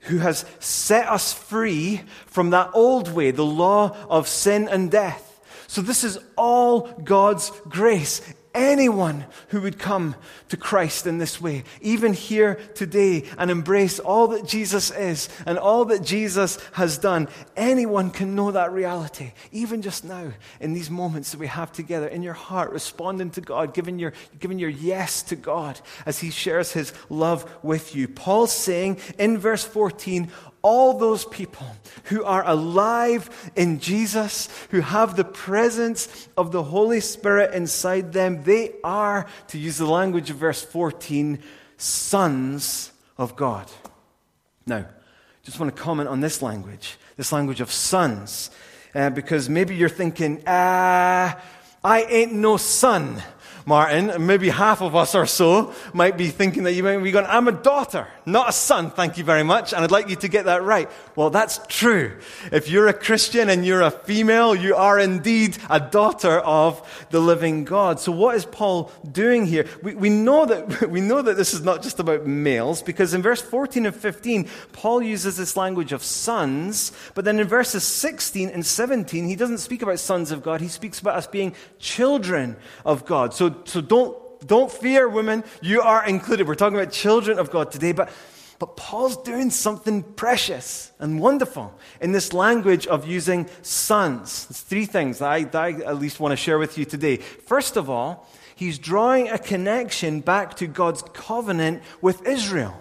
who 0.00 0.19
has 0.19 0.45
set 0.59 1.07
us 1.09 1.33
free 1.33 2.02
from 2.26 2.50
that 2.50 2.71
old 2.75 3.12
way, 3.12 3.31
the 3.31 3.45
law 3.45 3.97
of 4.09 4.29
sin 4.29 4.69
and 4.69 4.90
death. 4.90 5.26
So, 5.67 5.83
this 5.83 6.02
is 6.02 6.19
all 6.37 6.88
God's 7.05 7.52
grace 7.69 8.21
anyone 8.54 9.26
who 9.49 9.61
would 9.61 9.78
come 9.78 10.14
to 10.49 10.57
Christ 10.57 11.07
in 11.07 11.19
this 11.19 11.40
way, 11.40 11.64
even 11.80 12.12
here 12.12 12.57
today, 12.75 13.25
and 13.38 13.50
embrace 13.50 13.99
all 13.99 14.28
that 14.28 14.47
Jesus 14.47 14.90
is 14.90 15.28
and 15.47 15.59
all 15.59 15.85
that 15.87 16.02
Jesus 16.02 16.59
has 16.73 16.99
done, 16.99 17.28
anyone 17.57 18.11
can 18.11 18.35
know 18.35 18.50
that 18.50 18.73
reality, 18.73 19.33
even 19.52 19.83
just 19.83 20.04
now, 20.04 20.33
in 20.61 20.73
these 20.73 20.90
moments 20.90 21.30
that 21.33 21.40
we 21.40 21.47
have 21.47 21.73
together, 21.73 22.09
in 22.09 22.23
your 22.23 22.35
heart, 22.35 22.73
responding 22.73 23.30
to 23.30 23.40
God, 23.40 23.75
giving 23.75 23.99
your, 23.99 24.12
giving 24.38 24.59
your 24.59 24.71
yes 24.71 25.23
to 25.25 25.37
God 25.37 25.80
as 26.07 26.19
He 26.19 26.30
shares 26.30 26.73
His 26.73 26.92
love 27.09 27.50
with 27.62 27.95
you. 27.95 28.09
Paul's 28.09 28.52
saying 28.52 28.99
in 29.19 29.38
verse 29.38 29.64
14, 29.64 30.30
all 30.62 30.99
those 30.99 31.25
people 31.25 31.67
who 32.05 32.25
are 32.25 32.47
alive 32.47 33.50
in 33.57 33.79
Jesus, 33.79 34.49
who 34.71 34.81
have 34.81 35.17
the 35.17 35.25
presence 35.25 36.29
of 36.37 36.52
the 36.52 36.62
Holy 36.62 37.00
Spirit 37.00 37.55
inside 37.55 38.12
them, 38.12 38.43
they 38.43 38.73
are, 38.85 39.26
to 39.49 39.59
use 39.59 39.79
the 39.79 39.87
language 39.87 40.31
of 40.31 40.37
verse 40.37 40.62
14, 40.62 41.38
sons 41.76 42.93
of 43.17 43.37
God. 43.37 43.71
Now, 44.67 44.87
just 45.43 45.59
want 45.59 45.75
to 45.75 45.83
comment 45.83 46.09
on 46.09 46.21
this 46.21 46.43
language, 46.43 46.99
this 47.17 47.33
language 47.33 47.61
of 47.61 47.73
sons, 47.73 48.50
uh, 48.95 49.11
because 49.11 49.49
maybe 49.49 49.75
you're 49.75 49.88
thinking, 49.88 50.43
ah, 50.47 51.40
I 51.83 52.02
ain't 52.02 52.35
no 52.35 52.57
son. 52.57 53.23
Martin, 53.67 54.11
and 54.11 54.26
maybe 54.26 54.49
half 54.49 54.83
of 54.83 54.97
us 54.97 55.14
or 55.14 55.26
so 55.26 55.75
might 55.93 56.17
be 56.17 56.29
thinking 56.29 56.64
that 56.64 56.73
you 56.73 56.83
might 56.83 56.99
be 56.99 57.11
going, 57.11 57.26
I'm 57.26 57.49
a 57.49 57.52
daughter, 57.52 58.09
not 58.26 58.49
a 58.49 58.52
son, 58.52 58.90
thank 58.90 59.19
you 59.19 59.25
very 59.25 59.43
much, 59.43 59.73
and 59.73 59.85
I'd 59.85 59.90
like 59.90 60.09
you 60.09 60.17
to 60.17 60.29
get 60.29 60.47
that 60.47 60.62
right. 60.62 60.88
Well, 61.17 61.31
that's 61.31 61.61
true. 61.69 62.17
If 62.50 62.69
you're 62.69 62.88
a 62.88 62.93
Christian 62.93 63.50
and 63.50 63.64
you're 63.64 63.83
a 63.83 63.90
female, 63.90 64.55
you 64.55 64.75
are 64.75 64.99
indeed 64.99 65.59
a 65.69 65.81
daughter 65.81 66.38
of 66.38 67.07
the 67.11 67.21
living 67.21 67.64
God. 67.64 68.00
So 68.00 68.12
what 68.12 68.37
is 68.37 68.45
Paul 68.45 68.90
doing 69.11 69.47
here? 69.47 69.67
We, 69.83 69.95
we, 69.95 70.11
know 70.11 70.47
that, 70.47 70.90
we 70.90 71.00
know 71.00 71.23
that 71.23 71.37
this 71.37 71.52
is 71.55 71.62
not 71.62 71.83
just 71.83 72.00
about 72.00 72.26
males, 72.26 72.83
because 72.83 73.14
in 73.14 73.23
verse 73.23 73.43
14 73.43 73.87
and 73.87 73.95
15, 73.95 74.49
Paul 74.73 75.02
uses 75.02 75.37
this 75.37 75.57
language 75.57 75.93
of 75.93 76.02
sons, 76.02 76.93
but 77.14 77.25
then 77.25 77.38
in 77.38 77.47
verses 77.47 77.85
16 77.85 78.49
and 78.49 78.64
17, 78.64 79.26
he 79.26 79.37
doesn't 79.37 79.59
speak 79.59 79.83
about 79.83 79.99
sons 79.99 80.31
of 80.31 80.43
God, 80.43 80.61
he 80.61 80.69
speaks 80.69 81.00
about 81.00 81.17
us 81.17 81.26
being 81.26 81.55
children 81.79 82.57
of 82.85 83.05
God. 83.05 83.35
So 83.35 83.50
so 83.64 83.80
don't, 83.80 84.16
don't 84.47 84.71
fear, 84.71 85.09
women. 85.09 85.45
You 85.61 85.83
are 85.83 86.07
included. 86.07 86.47
We're 86.47 86.54
talking 86.54 86.78
about 86.78 86.92
children 86.92 87.38
of 87.38 87.50
God 87.50 87.71
today, 87.71 87.92
but, 87.92 88.11
but 88.59 88.76
Paul's 88.76 89.16
doing 89.19 89.50
something 89.50 90.02
precious 90.02 90.92
and 90.99 91.21
wonderful 91.21 91.73
in 92.00 92.12
this 92.12 92.33
language 92.33 92.87
of 92.87 93.07
using 93.07 93.49
sons. 93.62 94.47
There's 94.47 94.61
three 94.61 94.87
things 94.87 95.19
that 95.19 95.30
I, 95.30 95.45
that 95.45 95.62
I 95.62 95.71
at 95.85 95.99
least 95.99 96.21
want 96.21 96.33
to 96.33 96.37
share 96.37 96.59
with 96.59 96.78
you 96.78 96.85
today. 96.85 97.16
First 97.16 97.76
of 97.76 97.88
all, 97.88 98.28
he's 98.54 98.78
drawing 98.78 99.28
a 99.28 99.38
connection 99.38 100.21
back 100.21 100.57
to 100.57 100.66
God's 100.66 101.02
covenant 101.12 101.83
with 102.00 102.26
Israel. 102.26 102.80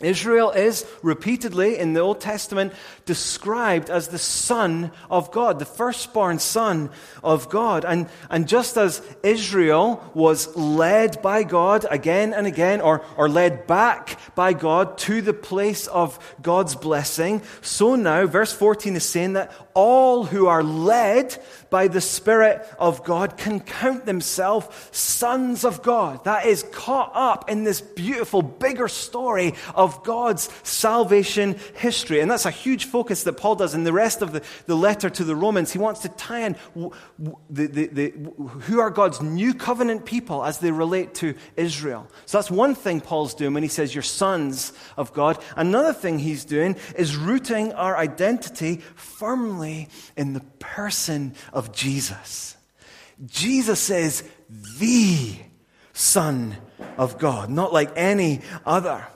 Israel 0.00 0.50
is 0.50 0.86
repeatedly 1.02 1.76
in 1.76 1.92
the 1.92 2.00
Old 2.00 2.20
Testament 2.20 2.72
described 3.04 3.90
as 3.90 4.08
the 4.08 4.18
son 4.18 4.92
of 5.10 5.32
God, 5.32 5.58
the 5.58 5.64
firstborn 5.64 6.38
son 6.38 6.90
of 7.24 7.48
God. 7.48 7.84
And, 7.84 8.08
and 8.30 8.46
just 8.46 8.76
as 8.76 9.02
Israel 9.24 10.08
was 10.14 10.54
led 10.56 11.20
by 11.20 11.42
God 11.42 11.84
again 11.90 12.32
and 12.32 12.46
again, 12.46 12.80
or, 12.80 13.04
or 13.16 13.28
led 13.28 13.66
back 13.66 14.18
by 14.36 14.52
God 14.52 14.98
to 14.98 15.20
the 15.20 15.34
place 15.34 15.88
of 15.88 16.18
God's 16.40 16.76
blessing, 16.76 17.42
so 17.60 17.96
now, 17.96 18.26
verse 18.26 18.52
14 18.52 18.94
is 18.94 19.04
saying 19.04 19.32
that 19.32 19.52
all 19.78 20.24
who 20.24 20.48
are 20.48 20.64
led 20.64 21.40
by 21.70 21.86
the 21.86 22.00
Spirit 22.00 22.66
of 22.80 23.04
God 23.04 23.36
can 23.36 23.60
count 23.60 24.06
themselves 24.06 24.66
sons 24.90 25.64
of 25.64 25.82
God. 25.84 26.24
That 26.24 26.46
is 26.46 26.64
caught 26.72 27.12
up 27.14 27.48
in 27.48 27.62
this 27.62 27.80
beautiful, 27.80 28.42
bigger 28.42 28.88
story 28.88 29.54
of 29.76 30.02
God's 30.02 30.50
salvation 30.64 31.56
history. 31.76 32.18
And 32.18 32.28
that's 32.28 32.44
a 32.44 32.50
huge 32.50 32.86
focus 32.86 33.22
that 33.22 33.34
Paul 33.34 33.54
does 33.54 33.74
in 33.74 33.84
the 33.84 33.92
rest 33.92 34.20
of 34.20 34.32
the, 34.32 34.42
the 34.66 34.74
letter 34.74 35.08
to 35.10 35.22
the 35.22 35.36
Romans. 35.36 35.72
He 35.72 35.78
wants 35.78 36.00
to 36.00 36.08
tie 36.08 36.40
in 36.40 36.56
the, 37.48 37.66
the, 37.68 37.86
the, 37.86 38.10
who 38.62 38.80
are 38.80 38.90
God's 38.90 39.22
new 39.22 39.54
covenant 39.54 40.06
people 40.06 40.44
as 40.44 40.58
they 40.58 40.72
relate 40.72 41.14
to 41.16 41.36
Israel. 41.56 42.08
So 42.26 42.38
that's 42.38 42.50
one 42.50 42.74
thing 42.74 43.00
Paul's 43.00 43.32
doing 43.32 43.54
when 43.54 43.62
he 43.62 43.68
says, 43.68 43.94
You're 43.94 44.02
sons 44.02 44.72
of 44.96 45.12
God. 45.12 45.40
Another 45.54 45.92
thing 45.92 46.18
he's 46.18 46.44
doing 46.44 46.74
is 46.96 47.14
rooting 47.14 47.72
our 47.74 47.96
identity 47.96 48.82
firmly 48.96 49.67
in 50.16 50.32
the 50.32 50.44
person 50.58 51.34
of 51.52 51.72
Jesus. 51.72 52.56
Jesus 53.26 53.90
is 53.90 54.24
the 54.78 55.36
Son 55.92 56.56
of 56.96 57.18
God, 57.18 57.50
not 57.50 57.72
like 57.72 57.90
any 57.96 58.40
other. 58.64 59.06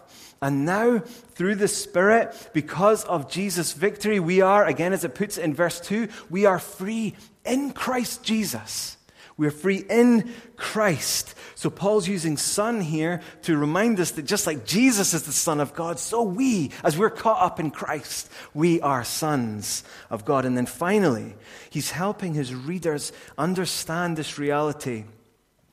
And 0.40 0.64
now, 0.64 0.98
through 0.98 1.54
the 1.54 1.68
Spirit, 1.68 2.50
because 2.52 3.04
of 3.04 3.30
Jesus' 3.30 3.72
victory, 3.72 4.18
we 4.18 4.40
are, 4.40 4.66
again, 4.66 4.92
as 4.92 5.04
it 5.04 5.14
puts 5.14 5.38
it 5.38 5.44
in 5.44 5.54
verse 5.54 5.78
2, 5.80 6.08
we 6.30 6.46
are 6.46 6.58
free 6.58 7.14
in 7.44 7.72
Christ 7.72 8.24
Jesus. 8.24 8.96
We 9.36 9.46
are 9.46 9.52
free 9.52 9.84
in 9.88 10.32
Christ. 10.56 11.34
So 11.54 11.70
Paul's 11.70 12.08
using 12.08 12.36
son 12.36 12.80
here 12.80 13.20
to 13.42 13.56
remind 13.56 13.98
us 14.00 14.12
that 14.12 14.22
just 14.22 14.46
like 14.46 14.66
Jesus 14.66 15.14
is 15.14 15.22
the 15.22 15.32
Son 15.32 15.60
of 15.60 15.74
God, 15.74 15.98
so 15.98 16.22
we, 16.22 16.70
as 16.84 16.98
we're 16.98 17.10
caught 17.10 17.42
up 17.42 17.58
in 17.58 17.70
Christ, 17.70 18.30
we 18.52 18.80
are 18.80 19.04
sons 19.04 19.84
of 20.10 20.24
God. 20.24 20.44
And 20.44 20.56
then 20.56 20.66
finally, 20.66 21.34
he's 21.70 21.90
helping 21.90 22.34
his 22.34 22.54
readers 22.54 23.12
understand 23.38 24.16
this 24.16 24.38
reality 24.38 25.04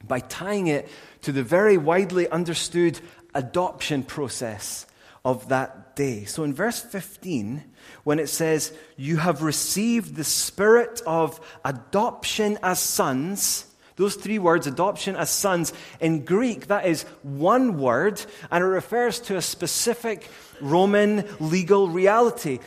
by 0.08 0.20
tying 0.22 0.68
it 0.68 0.88
to 1.24 1.32
the 1.32 1.44
very 1.44 1.78
widely 1.78 2.28
understood 2.30 3.00
adoption 3.34 4.04
process 4.04 4.86
of 5.24 5.50
that 5.50 5.96
day. 5.96 6.26
So 6.26 6.44
in 6.44 6.54
verse 6.54 6.80
15, 6.80 7.64
when 8.04 8.20
it 8.20 8.30
says, 8.30 8.74
You 8.98 9.18
have 9.18 9.42
received 9.42 10.16
the 10.16 10.24
spirit 10.24 11.02
of 11.06 11.40
adoption 11.66 12.58
as 12.64 12.80
sons, 12.80 13.66
those 13.96 14.16
three 14.16 14.40
words, 14.40 14.66
adoption 14.66 15.16
as 15.16 15.30
sons, 15.30 15.74
in 16.00 16.24
Greek, 16.24 16.68
that 16.68 16.86
is 16.86 17.04
one 17.22 17.78
word, 17.78 18.24
and 18.50 18.64
it 18.64 18.68
refers 18.68 19.20
to 19.22 19.36
a 19.36 19.42
specific 19.42 20.30
Roman 20.62 21.26
legal 21.40 21.90
reality. 21.90 22.60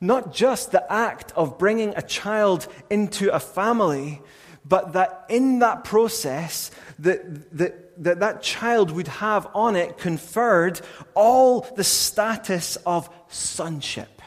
Not 0.00 0.32
just 0.32 0.72
the 0.72 0.92
act 0.92 1.32
of 1.34 1.58
bringing 1.58 1.94
a 1.96 2.02
child 2.02 2.68
into 2.88 3.34
a 3.34 3.40
family, 3.40 4.20
but 4.68 4.94
that 4.94 5.26
in 5.28 5.60
that 5.60 5.84
process, 5.84 6.70
that, 6.98 7.56
that, 7.56 8.02
that 8.02 8.20
that 8.20 8.42
child 8.42 8.90
would 8.90 9.08
have 9.08 9.46
on 9.54 9.76
it 9.76 9.98
conferred 9.98 10.80
all 11.14 11.60
the 11.76 11.84
status 11.84 12.76
of 12.86 13.08
sonship. 13.28 14.22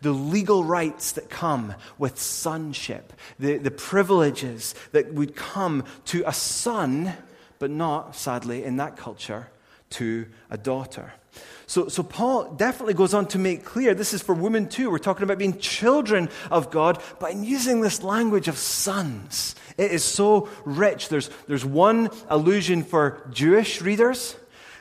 The 0.00 0.12
legal 0.12 0.64
rights 0.64 1.12
that 1.12 1.28
come 1.28 1.74
with 1.98 2.18
sonship, 2.18 3.12
the, 3.38 3.58
the 3.58 3.70
privileges 3.70 4.74
that 4.92 5.12
would 5.12 5.34
come 5.34 5.84
to 6.06 6.22
a 6.26 6.32
son, 6.32 7.12
but 7.58 7.70
not, 7.70 8.14
sadly, 8.14 8.64
in 8.64 8.76
that 8.76 8.96
culture, 8.96 9.48
to 9.90 10.26
a 10.50 10.58
daughter. 10.58 11.12
So, 11.66 11.88
so 11.88 12.02
Paul 12.02 12.54
definitely 12.54 12.94
goes 12.94 13.12
on 13.12 13.26
to 13.28 13.38
make 13.38 13.62
clear 13.62 13.94
this 13.94 14.14
is 14.14 14.22
for 14.22 14.34
women 14.34 14.68
too. 14.68 14.90
We're 14.90 14.98
talking 14.98 15.22
about 15.22 15.36
being 15.36 15.58
children 15.58 16.30
of 16.50 16.70
God, 16.70 17.02
but 17.20 17.32
in 17.32 17.44
using 17.44 17.82
this 17.82 18.02
language 18.02 18.48
of 18.48 18.56
sons, 18.56 19.54
it 19.76 19.92
is 19.92 20.02
so 20.02 20.48
rich. 20.64 21.10
There's, 21.10 21.28
there's 21.46 21.66
one 21.66 22.08
allusion 22.30 22.84
for 22.84 23.28
Jewish 23.30 23.82
readers 23.82 24.34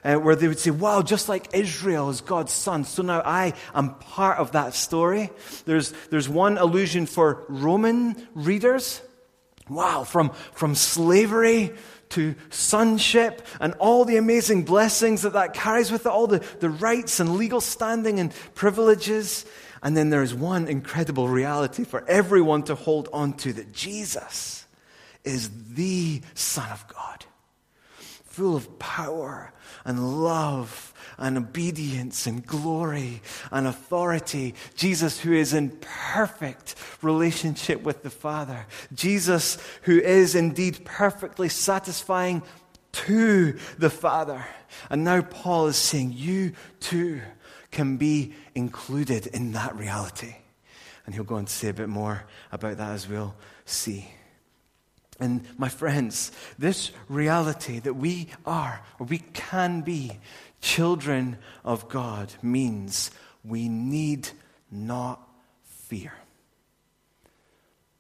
uh, 0.05 0.15
where 0.15 0.37
they 0.37 0.47
would 0.47 0.59
say, 0.59 0.71
Wow, 0.71 1.01
just 1.01 1.27
like 1.27 1.49
Israel 1.53 2.09
is 2.09 2.21
God's 2.21 2.53
son, 2.53 2.85
so 2.85 3.03
now 3.03 3.21
I 3.21 3.53
am 3.75 3.95
part 3.95 4.37
of 4.37 4.53
that 4.53 4.73
story. 4.73 5.29
There's, 5.65 5.91
there's 6.09 6.29
one 6.29 6.57
allusion 6.57 7.05
for 7.05 7.43
Roman 7.49 8.15
readers. 8.33 9.01
Wow, 9.69 10.05
from, 10.05 10.29
from 10.53 10.75
slavery 10.75 11.73
to 12.09 12.35
sonship 12.49 13.45
and 13.59 13.73
all 13.79 14.05
the 14.05 14.17
amazing 14.17 14.63
blessings 14.63 15.21
that 15.23 15.33
that 15.33 15.53
carries 15.53 15.91
with 15.91 16.05
it, 16.05 16.09
all 16.09 16.27
the, 16.27 16.43
the 16.59 16.69
rights 16.69 17.19
and 17.19 17.35
legal 17.35 17.61
standing 17.61 18.19
and 18.19 18.33
privileges. 18.55 19.45
And 19.83 19.95
then 19.95 20.09
there's 20.09 20.33
one 20.33 20.67
incredible 20.67 21.27
reality 21.27 21.83
for 21.83 22.03
everyone 22.07 22.63
to 22.63 22.75
hold 22.75 23.09
on 23.13 23.33
to 23.33 23.53
that 23.53 23.73
Jesus 23.73 24.65
is 25.23 25.49
the 25.73 26.21
Son 26.33 26.69
of 26.71 26.87
God, 26.87 27.25
full 27.97 28.55
of 28.55 28.79
power 28.79 29.53
and 29.85 30.23
love 30.23 30.86
and 31.17 31.37
obedience 31.37 32.27
and 32.27 32.45
glory 32.45 33.21
and 33.51 33.67
authority. 33.67 34.53
Jesus, 34.75 35.19
who 35.19 35.33
is 35.33 35.53
in 35.53 35.71
perfect 35.81 36.75
relationship 37.01 37.81
with 37.83 38.03
the 38.03 38.09
Father. 38.09 38.65
Jesus, 38.93 39.57
who 39.83 39.99
is 39.99 40.35
indeed 40.35 40.85
perfectly 40.85 41.49
satisfying 41.49 42.43
to 42.91 43.57
the 43.77 43.89
Father. 43.89 44.45
And 44.89 45.03
now 45.03 45.21
Paul 45.21 45.67
is 45.67 45.77
saying, 45.77 46.13
You 46.15 46.53
too 46.79 47.21
can 47.71 47.97
be 47.97 48.33
included 48.55 49.27
in 49.27 49.53
that 49.53 49.75
reality. 49.75 50.35
And 51.05 51.15
he'll 51.15 51.23
go 51.23 51.35
on 51.35 51.45
to 51.45 51.51
say 51.53 51.69
a 51.69 51.73
bit 51.73 51.89
more 51.89 52.25
about 52.51 52.77
that 52.77 52.91
as 52.91 53.07
we'll 53.07 53.35
see. 53.65 54.09
And 55.19 55.45
my 55.57 55.69
friends, 55.69 56.31
this 56.59 56.91
reality 57.09 57.79
that 57.79 57.95
we 57.95 58.27
are, 58.45 58.81
or 58.99 59.05
we 59.07 59.19
can 59.19 59.81
be, 59.81 60.19
children 60.61 61.37
of 61.63 61.89
God 61.89 62.33
means 62.41 63.11
we 63.43 63.67
need 63.67 64.29
not 64.69 65.27
fear. 65.63 66.13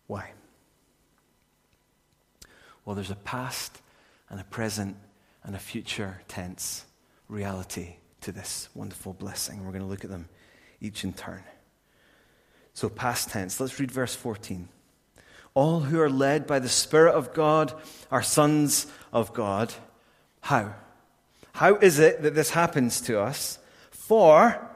Why? 0.05 0.31
Well, 2.85 2.95
there's 2.95 3.11
a 3.11 3.15
past 3.15 3.81
and 4.29 4.39
a 4.39 4.43
present 4.45 4.95
and 5.43 5.55
a 5.55 5.59
future 5.59 6.21
tense 6.27 6.85
reality 7.27 7.95
to 8.21 8.31
this 8.31 8.69
wonderful 8.75 9.13
blessing. 9.13 9.65
We're 9.65 9.71
going 9.71 9.83
to 9.83 9.87
look 9.87 10.03
at 10.03 10.09
them 10.09 10.29
each 10.81 11.03
in 11.03 11.13
turn. 11.13 11.43
So, 12.73 12.89
past 12.89 13.29
tense. 13.29 13.59
Let's 13.59 13.79
read 13.79 13.91
verse 13.91 14.13
14. 14.13 14.69
All 15.57 15.79
who 15.79 15.99
are 15.99 16.07
led 16.07 16.45
by 16.45 16.59
the 16.59 16.69
Spirit 16.69 17.15
of 17.15 17.33
God 17.33 17.73
are 18.11 18.21
sons 18.21 18.85
of 19.11 19.33
God. 19.33 19.73
How? 20.39 20.75
How 21.53 21.77
is 21.77 21.97
it 21.97 22.21
that 22.21 22.35
this 22.35 22.51
happens 22.51 23.01
to 23.01 23.19
us? 23.19 23.57
For, 23.89 24.69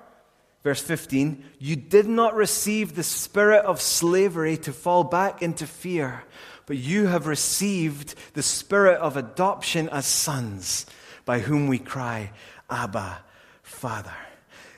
verse 0.64 0.82
15, 0.82 1.46
you 1.60 1.76
did 1.76 2.08
not 2.08 2.34
receive 2.34 2.96
the 2.96 3.04
spirit 3.04 3.64
of 3.64 3.80
slavery 3.80 4.58
to 4.58 4.74
fall 4.74 5.04
back 5.04 5.44
into 5.44 5.68
fear, 5.68 6.24
but 6.66 6.78
you 6.78 7.06
have 7.06 7.28
received 7.28 8.16
the 8.34 8.42
spirit 8.42 8.98
of 9.02 9.18
adoption 9.18 9.88
as 9.90 10.08
sons, 10.08 10.88
by 11.26 11.38
whom 11.38 11.68
we 11.68 11.78
cry, 11.78 12.32
Abba, 12.72 13.20
Father. 13.62 14.18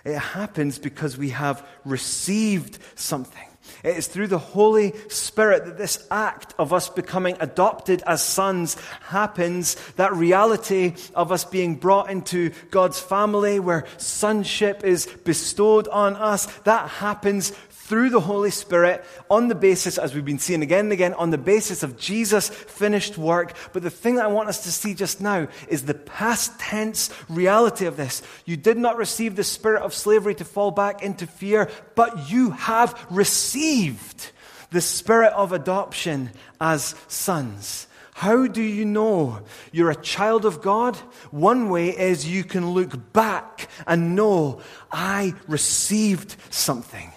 It 0.03 0.19
happens 0.19 0.79
because 0.79 1.17
we 1.17 1.29
have 1.29 1.65
received 1.85 2.77
something. 2.95 3.47
It 3.83 3.97
is 3.97 4.07
through 4.07 4.27
the 4.27 4.37
Holy 4.37 4.93
Spirit 5.09 5.65
that 5.65 5.77
this 5.77 6.07
act 6.09 6.53
of 6.57 6.73
us 6.73 6.89
becoming 6.89 7.35
adopted 7.39 8.01
as 8.05 8.21
sons 8.23 8.75
happens. 9.01 9.75
That 9.95 10.13
reality 10.13 10.93
of 11.15 11.31
us 11.31 11.45
being 11.45 11.75
brought 11.75 12.09
into 12.09 12.51
God's 12.71 12.99
family 12.99 13.59
where 13.59 13.85
sonship 13.97 14.83
is 14.83 15.05
bestowed 15.23 15.87
on 15.87 16.15
us, 16.15 16.45
that 16.61 16.89
happens 16.89 17.51
through 17.85 18.09
the 18.09 18.19
Holy 18.19 18.49
Spirit 18.49 19.03
on 19.29 19.49
the 19.49 19.55
basis, 19.55 19.97
as 19.97 20.15
we've 20.15 20.23
been 20.23 20.39
seeing 20.39 20.61
again 20.61 20.85
and 20.85 20.93
again, 20.93 21.13
on 21.13 21.31
the 21.31 21.37
basis 21.37 21.83
of 21.83 21.97
Jesus' 21.97 22.47
finished 22.47 23.17
work. 23.17 23.53
But 23.73 23.83
the 23.83 23.89
thing 23.89 24.15
that 24.15 24.25
I 24.25 24.29
want 24.29 24.49
us 24.49 24.63
to 24.63 24.71
see 24.71 24.93
just 24.93 25.19
now 25.19 25.47
is 25.67 25.83
the 25.83 25.93
past 25.93 26.57
tense 26.59 27.09
reality 27.29 27.85
of 27.85 27.97
this. 27.97 28.21
You 28.45 28.55
did 28.57 28.77
not 28.77 28.97
receive 28.97 29.35
the 29.35 29.43
spirit 29.43 29.83
of 29.83 29.93
slavery 29.93 30.35
to 30.35 30.45
fall 30.45 30.71
back 30.71 31.03
into 31.03 31.27
fear, 31.27 31.69
but 31.95 32.29
you 32.29 32.51
have 32.51 33.05
received 33.09 34.31
the 34.71 34.81
spirit 34.81 35.33
of 35.33 35.51
adoption 35.51 36.31
as 36.59 36.95
sons. 37.07 37.87
How 38.13 38.47
do 38.47 38.61
you 38.61 38.85
know 38.85 39.41
you're 39.71 39.91
a 39.91 39.95
child 39.95 40.45
of 40.45 40.61
God? 40.61 40.95
One 41.31 41.69
way 41.69 41.89
is 41.89 42.27
you 42.27 42.43
can 42.43 42.71
look 42.71 43.11
back 43.11 43.69
and 43.85 44.15
know, 44.15 44.61
I 44.91 45.33
received 45.47 46.35
something. 46.49 47.12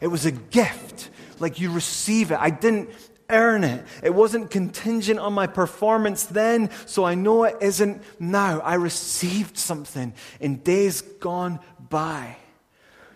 It 0.00 0.08
was 0.08 0.26
a 0.26 0.32
gift, 0.32 1.10
like 1.38 1.60
you 1.60 1.72
receive 1.72 2.30
it. 2.30 2.38
I 2.40 2.50
didn't 2.50 2.90
earn 3.28 3.64
it. 3.64 3.84
It 4.02 4.14
wasn't 4.14 4.50
contingent 4.50 5.18
on 5.18 5.32
my 5.32 5.46
performance 5.46 6.24
then, 6.24 6.70
so 6.86 7.04
I 7.04 7.14
know 7.14 7.44
it 7.44 7.56
isn't 7.60 8.02
now. 8.20 8.60
I 8.60 8.74
received 8.74 9.58
something 9.58 10.14
in 10.40 10.58
days 10.58 11.02
gone 11.02 11.60
by. 11.90 12.36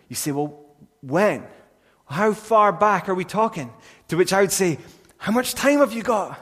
You 0.09 0.17
say, 0.17 0.33
well, 0.33 0.59
when? 1.01 1.45
How 2.07 2.33
far 2.33 2.73
back 2.73 3.09
are 3.09 3.15
we 3.15 3.25
talking? 3.25 3.73
To 4.09 4.17
which 4.17 4.33
I 4.33 4.41
would 4.41 4.53
say, 4.53 4.79
how 5.17 5.33
much 5.33 5.55
time 5.55 5.79
have 5.79 5.93
you 5.93 6.03
got? 6.03 6.39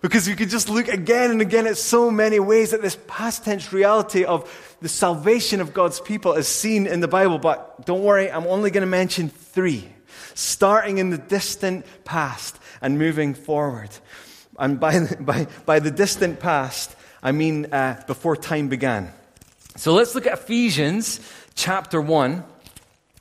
Because 0.00 0.28
you 0.28 0.36
could 0.36 0.48
just 0.48 0.68
look 0.68 0.88
again 0.88 1.30
and 1.30 1.40
again 1.42 1.66
at 1.66 1.76
so 1.76 2.10
many 2.10 2.38
ways 2.38 2.70
that 2.70 2.80
this 2.80 2.96
past 3.06 3.44
tense 3.44 3.72
reality 3.72 4.24
of 4.24 4.69
the 4.80 4.88
salvation 4.88 5.60
of 5.60 5.74
God's 5.74 6.00
people 6.00 6.34
is 6.34 6.48
seen 6.48 6.86
in 6.86 7.00
the 7.00 7.08
Bible. 7.08 7.38
But 7.38 7.84
don't 7.86 8.02
worry, 8.02 8.30
I'm 8.30 8.46
only 8.46 8.70
going 8.70 8.82
to 8.82 8.86
mention 8.86 9.28
three, 9.28 9.88
starting 10.34 10.98
in 10.98 11.10
the 11.10 11.18
distant 11.18 11.84
past 12.04 12.58
and 12.80 12.98
moving 12.98 13.34
forward. 13.34 13.90
And 14.58 14.80
by, 14.80 15.06
by, 15.20 15.46
by 15.66 15.80
the 15.80 15.90
distant 15.90 16.40
past, 16.40 16.94
I 17.22 17.32
mean 17.32 17.66
uh, 17.66 18.02
before 18.06 18.36
time 18.36 18.68
began. 18.68 19.12
So 19.76 19.94
let's 19.94 20.14
look 20.14 20.26
at 20.26 20.34
Ephesians 20.34 21.20
chapter 21.54 22.00
1, 22.00 22.32
and 22.32 22.42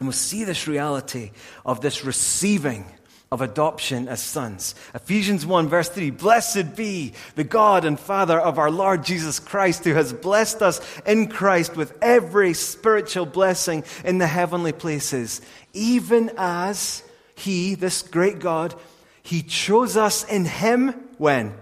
we'll 0.01 0.11
see 0.11 0.45
this 0.45 0.67
reality 0.67 1.31
of 1.65 1.81
this 1.81 2.03
receiving 2.05 2.85
of 3.31 3.41
adoption 3.41 4.07
as 4.07 4.21
sons. 4.21 4.73
Ephesians 4.95 5.45
1, 5.45 5.69
verse 5.69 5.89
3 5.89 6.09
Blessed 6.11 6.75
be 6.75 7.13
the 7.35 7.43
God 7.43 7.85
and 7.85 7.99
Father 7.99 8.39
of 8.39 8.57
our 8.57 8.71
Lord 8.71 9.03
Jesus 9.03 9.39
Christ, 9.39 9.83
who 9.83 9.93
has 9.93 10.13
blessed 10.13 10.61
us 10.61 10.81
in 11.05 11.27
Christ 11.27 11.75
with 11.75 11.93
every 12.01 12.53
spiritual 12.53 13.25
blessing 13.25 13.83
in 14.03 14.17
the 14.17 14.27
heavenly 14.27 14.71
places, 14.71 15.41
even 15.73 16.31
as 16.37 17.03
He, 17.35 17.75
this 17.75 18.01
great 18.01 18.39
God, 18.39 18.73
He 19.21 19.43
chose 19.43 19.95
us 19.95 20.23
in 20.23 20.45
Him 20.45 20.89
when? 21.17 21.53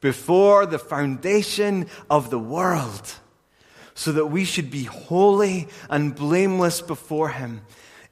Before 0.00 0.64
the 0.64 0.78
foundation 0.78 1.88
of 2.08 2.30
the 2.30 2.38
world, 2.38 3.14
so 3.94 4.12
that 4.12 4.26
we 4.26 4.46
should 4.46 4.70
be 4.70 4.84
holy 4.84 5.68
and 5.90 6.14
blameless 6.14 6.80
before 6.80 7.28
Him. 7.28 7.60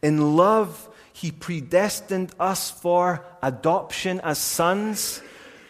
In 0.02 0.36
love, 0.36 0.89
he 1.20 1.30
predestined 1.30 2.32
us 2.40 2.70
for 2.70 3.22
adoption 3.42 4.20
as 4.20 4.38
sons. 4.38 5.20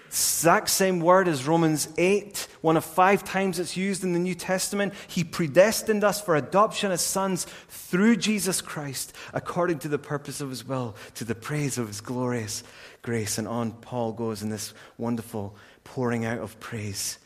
Exact 0.06 0.68
same 0.68 1.00
word 1.00 1.26
as 1.26 1.44
Romans 1.44 1.88
8, 1.98 2.46
one 2.60 2.76
of 2.76 2.84
five 2.84 3.24
times 3.24 3.58
it's 3.58 3.76
used 3.76 4.04
in 4.04 4.12
the 4.12 4.20
New 4.20 4.36
Testament. 4.36 4.94
He 5.08 5.24
predestined 5.24 6.04
us 6.04 6.20
for 6.20 6.36
adoption 6.36 6.92
as 6.92 7.00
sons 7.00 7.48
through 7.68 8.18
Jesus 8.18 8.60
Christ, 8.60 9.12
according 9.34 9.80
to 9.80 9.88
the 9.88 9.98
purpose 9.98 10.40
of 10.40 10.50
his 10.50 10.64
will, 10.64 10.94
to 11.16 11.24
the 11.24 11.34
praise 11.34 11.78
of 11.78 11.88
his 11.88 12.00
glorious 12.00 12.62
grace. 13.02 13.36
And 13.36 13.48
on 13.48 13.72
Paul 13.72 14.12
goes 14.12 14.44
in 14.44 14.50
this 14.50 14.72
wonderful 14.98 15.56
pouring 15.82 16.24
out 16.24 16.38
of 16.38 16.60
praise. 16.60 17.18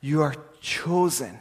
You 0.00 0.22
are 0.22 0.34
chosen 0.60 1.38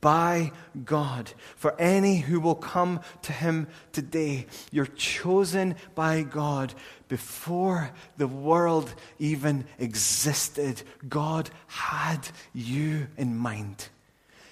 by 0.00 0.52
God. 0.84 1.32
For 1.56 1.78
any 1.80 2.18
who 2.18 2.40
will 2.40 2.54
come 2.54 3.00
to 3.22 3.32
Him 3.32 3.68
today, 3.92 4.46
you're 4.70 4.86
chosen 4.86 5.76
by 5.94 6.22
God 6.22 6.74
before 7.08 7.90
the 8.16 8.28
world 8.28 8.94
even 9.18 9.64
existed. 9.78 10.82
God 11.08 11.50
had 11.66 12.28
you 12.52 13.06
in 13.16 13.36
mind. 13.36 13.88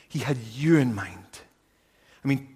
He 0.08 0.20
had 0.20 0.38
you 0.54 0.76
in 0.76 0.94
mind. 0.94 1.40
I 2.24 2.28
mean, 2.28 2.48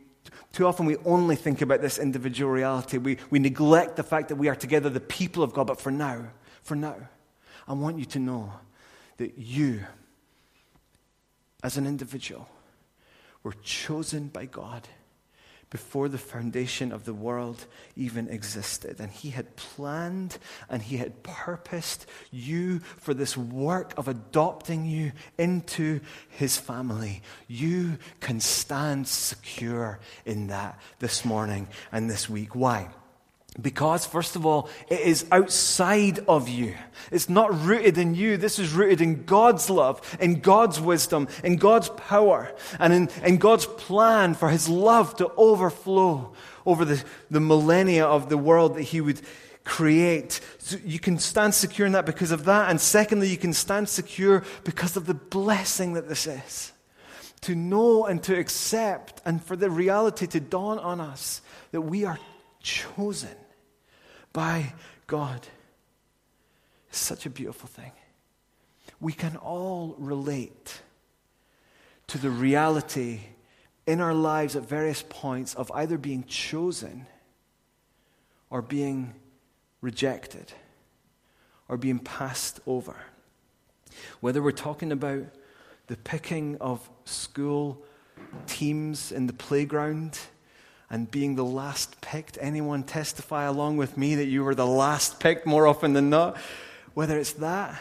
too 0.52 0.66
often 0.66 0.86
we 0.86 0.96
only 0.98 1.36
think 1.36 1.60
about 1.60 1.80
this 1.80 1.98
individual 1.98 2.50
reality. 2.50 2.98
We, 2.98 3.18
we 3.30 3.38
neglect 3.38 3.96
the 3.96 4.02
fact 4.02 4.28
that 4.28 4.36
we 4.36 4.48
are 4.48 4.54
together, 4.54 4.88
the 4.88 5.00
people 5.00 5.42
of 5.42 5.52
God. 5.52 5.66
But 5.66 5.80
for 5.80 5.90
now, 5.90 6.26
for 6.62 6.74
now, 6.74 6.96
I 7.68 7.72
want 7.72 7.98
you 7.98 8.04
to 8.06 8.18
know 8.18 8.52
that 9.16 9.38
you, 9.38 9.84
as 11.62 11.76
an 11.76 11.86
individual, 11.86 12.48
were 13.46 13.54
chosen 13.62 14.26
by 14.26 14.44
God 14.44 14.88
before 15.70 16.08
the 16.08 16.18
foundation 16.18 16.90
of 16.90 17.04
the 17.04 17.14
world 17.14 17.66
even 17.94 18.26
existed. 18.26 18.96
And 18.98 19.08
He 19.08 19.30
had 19.30 19.54
planned 19.54 20.38
and 20.68 20.82
He 20.82 20.96
had 20.96 21.22
purposed 21.22 22.06
you 22.32 22.80
for 22.80 23.14
this 23.14 23.36
work 23.36 23.94
of 23.96 24.08
adopting 24.08 24.84
you 24.84 25.12
into 25.38 26.00
His 26.28 26.56
family. 26.56 27.22
You 27.46 27.98
can 28.18 28.40
stand 28.40 29.06
secure 29.06 30.00
in 30.24 30.48
that 30.48 30.80
this 30.98 31.24
morning 31.24 31.68
and 31.92 32.10
this 32.10 32.28
week. 32.28 32.56
Why? 32.56 32.88
Because, 33.60 34.04
first 34.04 34.36
of 34.36 34.44
all, 34.44 34.68
it 34.88 35.00
is 35.00 35.24
outside 35.32 36.18
of 36.28 36.48
you. 36.48 36.74
It's 37.10 37.28
not 37.28 37.58
rooted 37.64 37.96
in 37.96 38.14
you. 38.14 38.36
This 38.36 38.58
is 38.58 38.72
rooted 38.72 39.00
in 39.00 39.24
God's 39.24 39.70
love, 39.70 40.18
in 40.20 40.40
God's 40.40 40.78
wisdom, 40.78 41.28
in 41.42 41.56
God's 41.56 41.88
power, 41.88 42.54
and 42.78 42.92
in, 42.92 43.08
in 43.24 43.38
God's 43.38 43.64
plan 43.64 44.34
for 44.34 44.50
His 44.50 44.68
love 44.68 45.16
to 45.16 45.30
overflow 45.36 46.34
over 46.66 46.84
the, 46.84 47.02
the 47.30 47.40
millennia 47.40 48.04
of 48.04 48.28
the 48.28 48.36
world 48.36 48.74
that 48.74 48.82
He 48.82 49.00
would 49.00 49.22
create. 49.64 50.40
So 50.58 50.76
you 50.84 50.98
can 50.98 51.18
stand 51.18 51.54
secure 51.54 51.86
in 51.86 51.92
that 51.92 52.06
because 52.06 52.32
of 52.32 52.44
that. 52.44 52.68
And 52.68 52.78
secondly, 52.78 53.28
you 53.28 53.38
can 53.38 53.54
stand 53.54 53.88
secure 53.88 54.44
because 54.64 54.96
of 54.96 55.06
the 55.06 55.14
blessing 55.14 55.94
that 55.94 56.08
this 56.08 56.26
is. 56.26 56.72
To 57.42 57.54
know 57.54 58.04
and 58.04 58.22
to 58.24 58.38
accept, 58.38 59.22
and 59.24 59.42
for 59.42 59.56
the 59.56 59.70
reality 59.70 60.26
to 60.26 60.40
dawn 60.40 60.78
on 60.78 61.00
us 61.00 61.40
that 61.70 61.82
we 61.82 62.04
are 62.04 62.18
chosen 62.60 63.30
by 64.36 64.74
God. 65.06 65.46
It's 66.90 66.98
such 66.98 67.24
a 67.24 67.30
beautiful 67.30 67.70
thing. 67.70 67.92
We 69.00 69.14
can 69.14 69.34
all 69.36 69.94
relate 69.96 70.82
to 72.08 72.18
the 72.18 72.28
reality 72.28 73.20
in 73.86 74.02
our 74.02 74.12
lives 74.12 74.54
at 74.54 74.68
various 74.68 75.02
points 75.08 75.54
of 75.54 75.72
either 75.74 75.96
being 75.96 76.22
chosen 76.24 77.06
or 78.50 78.60
being 78.60 79.14
rejected 79.80 80.52
or 81.66 81.78
being 81.78 81.98
passed 81.98 82.60
over. 82.66 82.94
Whether 84.20 84.42
we're 84.42 84.52
talking 84.52 84.92
about 84.92 85.24
the 85.86 85.96
picking 85.96 86.58
of 86.60 86.86
school 87.06 87.82
teams 88.46 89.12
in 89.12 89.28
the 89.28 89.32
playground 89.32 90.18
and 90.90 91.10
being 91.10 91.34
the 91.34 91.44
last 91.44 92.00
picked. 92.00 92.38
Anyone 92.40 92.82
testify 92.84 93.44
along 93.44 93.76
with 93.76 93.96
me 93.96 94.16
that 94.16 94.26
you 94.26 94.44
were 94.44 94.54
the 94.54 94.66
last 94.66 95.20
picked 95.20 95.46
more 95.46 95.66
often 95.66 95.92
than 95.92 96.10
not? 96.10 96.36
Whether 96.94 97.18
it's 97.18 97.32
that, 97.34 97.80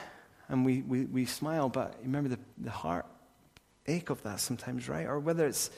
and 0.50 0.66
we, 0.66 0.82
we, 0.82 1.06
we 1.06 1.26
smile, 1.26 1.70
but 1.70 1.96
remember 2.02 2.30
the, 2.30 2.40
the 2.58 2.72
heart 2.72 3.06
ache 3.88 4.10
of 4.10 4.22
that 4.24 4.40
sometimes, 4.40 4.90
right? 4.90 5.06
Or 5.06 5.20
whether 5.20 5.46
it's 5.46 5.70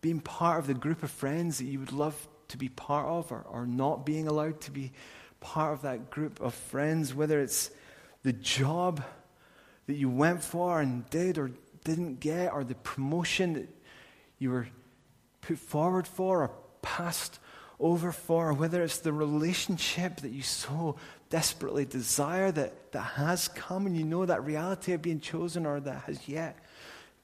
being 0.00 0.20
part 0.20 0.60
of 0.60 0.66
the 0.66 0.74
group 0.74 1.02
of 1.02 1.10
friends 1.10 1.58
that 1.58 1.64
you 1.64 1.80
would 1.80 1.92
love 1.92 2.28
to 2.48 2.56
be 2.56 2.68
part 2.68 3.06
of 3.06 3.30
or, 3.32 3.44
or 3.50 3.66
not 3.66 4.06
being 4.06 4.28
allowed 4.28 4.60
to 4.62 4.70
be 4.70 4.92
part 5.40 5.72
of 5.72 5.82
that 5.82 6.10
group 6.10 6.40
of 6.40 6.54
friends, 6.54 7.14
whether 7.14 7.40
it's 7.40 7.70
the 8.22 8.32
job 8.32 9.02
that 9.86 9.94
you 9.94 10.08
went 10.08 10.42
for 10.42 10.80
and 10.80 11.08
did 11.10 11.38
or 11.38 11.50
didn't 11.84 12.20
get, 12.20 12.52
or 12.52 12.64
the 12.64 12.74
promotion 12.76 13.54
that 13.54 13.68
you 14.38 14.50
were 14.50 14.68
put 15.48 15.58
forward 15.58 16.06
for 16.06 16.42
or 16.42 16.50
passed 16.82 17.38
over 17.80 18.12
for, 18.12 18.52
whether 18.52 18.82
it's 18.82 18.98
the 18.98 19.12
relationship 19.12 20.20
that 20.20 20.30
you 20.30 20.42
so 20.42 20.96
desperately 21.30 21.86
desire 21.86 22.52
that, 22.52 22.92
that 22.92 23.00
has 23.00 23.48
come 23.48 23.86
and 23.86 23.96
you 23.96 24.04
know 24.04 24.26
that 24.26 24.44
reality 24.44 24.92
of 24.92 25.00
being 25.00 25.20
chosen 25.20 25.64
or 25.64 25.80
that 25.80 26.02
has 26.02 26.28
yet 26.28 26.58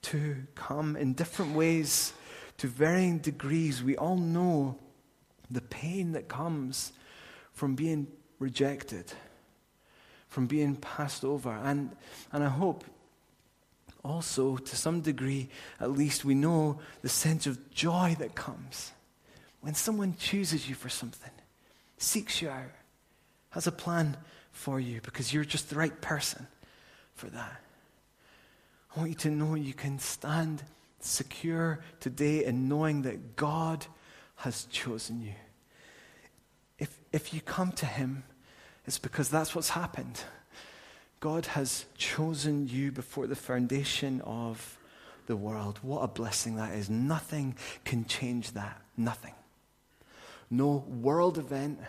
to 0.01 0.37
come 0.55 0.97
in 0.97 1.13
different 1.13 1.55
ways 1.55 2.15
to 2.57 2.67
varying 2.67 3.19
degrees. 3.19 3.83
We 3.83 3.97
all 3.97 4.17
know 4.17 4.79
the 5.51 5.61
pain 5.61 6.13
that 6.13 6.27
comes 6.27 6.93
from 7.53 7.75
being 7.75 8.07
rejected, 8.39 9.13
from 10.29 10.47
being 10.47 10.77
passed 10.77 11.25
over. 11.25 11.51
And, 11.51 11.95
and 12.33 12.43
I 12.43 12.49
hope 12.49 12.85
also, 14.05 14.59
to 14.59 14.77
some 14.77 15.01
degree, 15.01 15.49
at 15.81 15.91
least, 15.91 16.25
we 16.25 16.35
know 16.35 16.79
the 17.03 17.09
sense 17.09 17.47
of 17.47 17.71
joy 17.71 18.15
that 18.19 18.35
comes 18.35 18.93
when 19.65 19.75
someone 19.75 20.15
chooses 20.19 20.69
you 20.69 20.75
for 20.75 20.91
something, 20.91 21.31
seeks 21.97 22.43
you 22.43 22.51
out, 22.51 22.71
has 23.49 23.67
a 23.67 23.73
plan 23.73 24.15
for 24.53 24.79
you 24.79 25.01
because 25.01 25.33
you're 25.33 25.43
just 25.43 25.71
the 25.71 25.77
right 25.77 26.03
person 26.03 26.47
for 27.15 27.29
that. 27.29 27.63
I 28.95 28.99
want 28.99 29.11
you 29.11 29.17
to 29.17 29.31
know 29.31 29.55
you 29.55 29.73
can 29.73 29.99
stand 29.99 30.63
secure 31.01 31.81
today 31.99 32.45
in 32.45 32.69
knowing 32.69 33.03
that 33.03 33.37
God 33.37 33.87
has 34.37 34.67
chosen 34.67 35.23
you. 35.23 35.33
If, 36.79 36.99
if 37.11 37.33
you 37.33 37.41
come 37.41 37.73
to 37.73 37.87
Him, 37.87 38.25
it's 38.87 38.99
because 38.99 39.31
that's 39.31 39.55
what's 39.55 39.71
happened. 39.71 40.21
God 41.21 41.47
has 41.47 41.87
chosen 41.97 42.69
you 42.69 42.93
before 42.93 43.27
the 43.27 43.37
foundation 43.37 44.21
of 44.23 44.79
the 45.27 45.37
world. 45.37 45.79
What 45.83 46.01
a 46.01 46.09
blessing 46.09 46.57
that 46.57 46.75
is. 46.75 46.91
Nothing 46.91 47.57
can 47.85 48.05
change 48.05 48.53
that. 48.53 48.81
Nothing. 48.97 49.35
No 50.51 50.85
world 50.87 51.39
event 51.39 51.81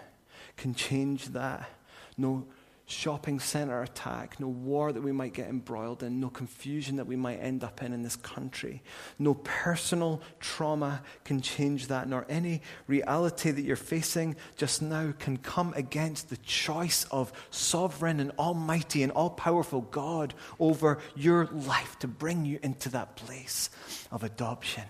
can 0.58 0.74
change 0.74 1.28
that. 1.30 1.70
No 2.18 2.46
shopping 2.88 3.40
center 3.40 3.82
attack, 3.82 4.40
no 4.40 4.48
war 4.48 4.92
that 4.92 5.02
we 5.02 5.12
might 5.12 5.34
get 5.34 5.50
embroiled 5.50 6.04
in, 6.04 6.20
no 6.20 6.30
confusion 6.30 6.98
that 6.98 7.08
we 7.08 7.16
might 7.16 7.38
end 7.38 7.64
up 7.64 7.82
in 7.82 7.94
in 7.94 8.04
this 8.04 8.16
country. 8.16 8.84
No 9.18 9.34
personal 9.34 10.22
trauma 10.40 11.02
can 11.24 11.42
change 11.42 11.88
that, 11.88 12.08
nor 12.08 12.26
any 12.30 12.62
reality 12.86 13.50
that 13.50 13.64
you're 13.64 13.76
facing 13.76 14.36
just 14.56 14.84
now 14.84 15.14
can 15.18 15.38
come 15.38 15.74
against 15.76 16.30
the 16.30 16.38
choice 16.38 17.06
of 17.10 17.34
sovereign 17.50 18.20
and 18.20 18.32
almighty 18.38 19.02
and 19.02 19.12
all 19.12 19.32
powerful 19.32 19.82
God 19.82 20.36
over 20.60 21.00
your 21.16 21.48
life 21.48 21.98
to 22.00 22.08
bring 22.08 22.46
you 22.46 22.60
into 22.62 22.90
that 22.90 23.16
place 23.16 23.72
of 24.12 24.24
adoption, 24.24 24.86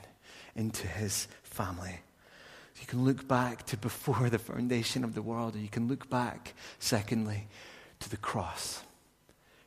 into 0.54 0.86
his 0.86 1.30
family. 1.44 2.00
You 2.82 2.88
can 2.88 3.06
look 3.06 3.26
back 3.26 3.66
to 3.68 3.78
before 3.78 4.30
the 4.30 4.38
foundation 4.38 5.06
of 5.06 5.16
the 5.16 5.22
world, 5.22 5.56
or 5.56 5.60
you 5.60 5.70
can 5.70 5.88
look 5.88 6.10
back, 6.10 6.54
secondly, 6.78 7.48
to 8.06 8.10
the 8.12 8.18
cross. 8.18 8.84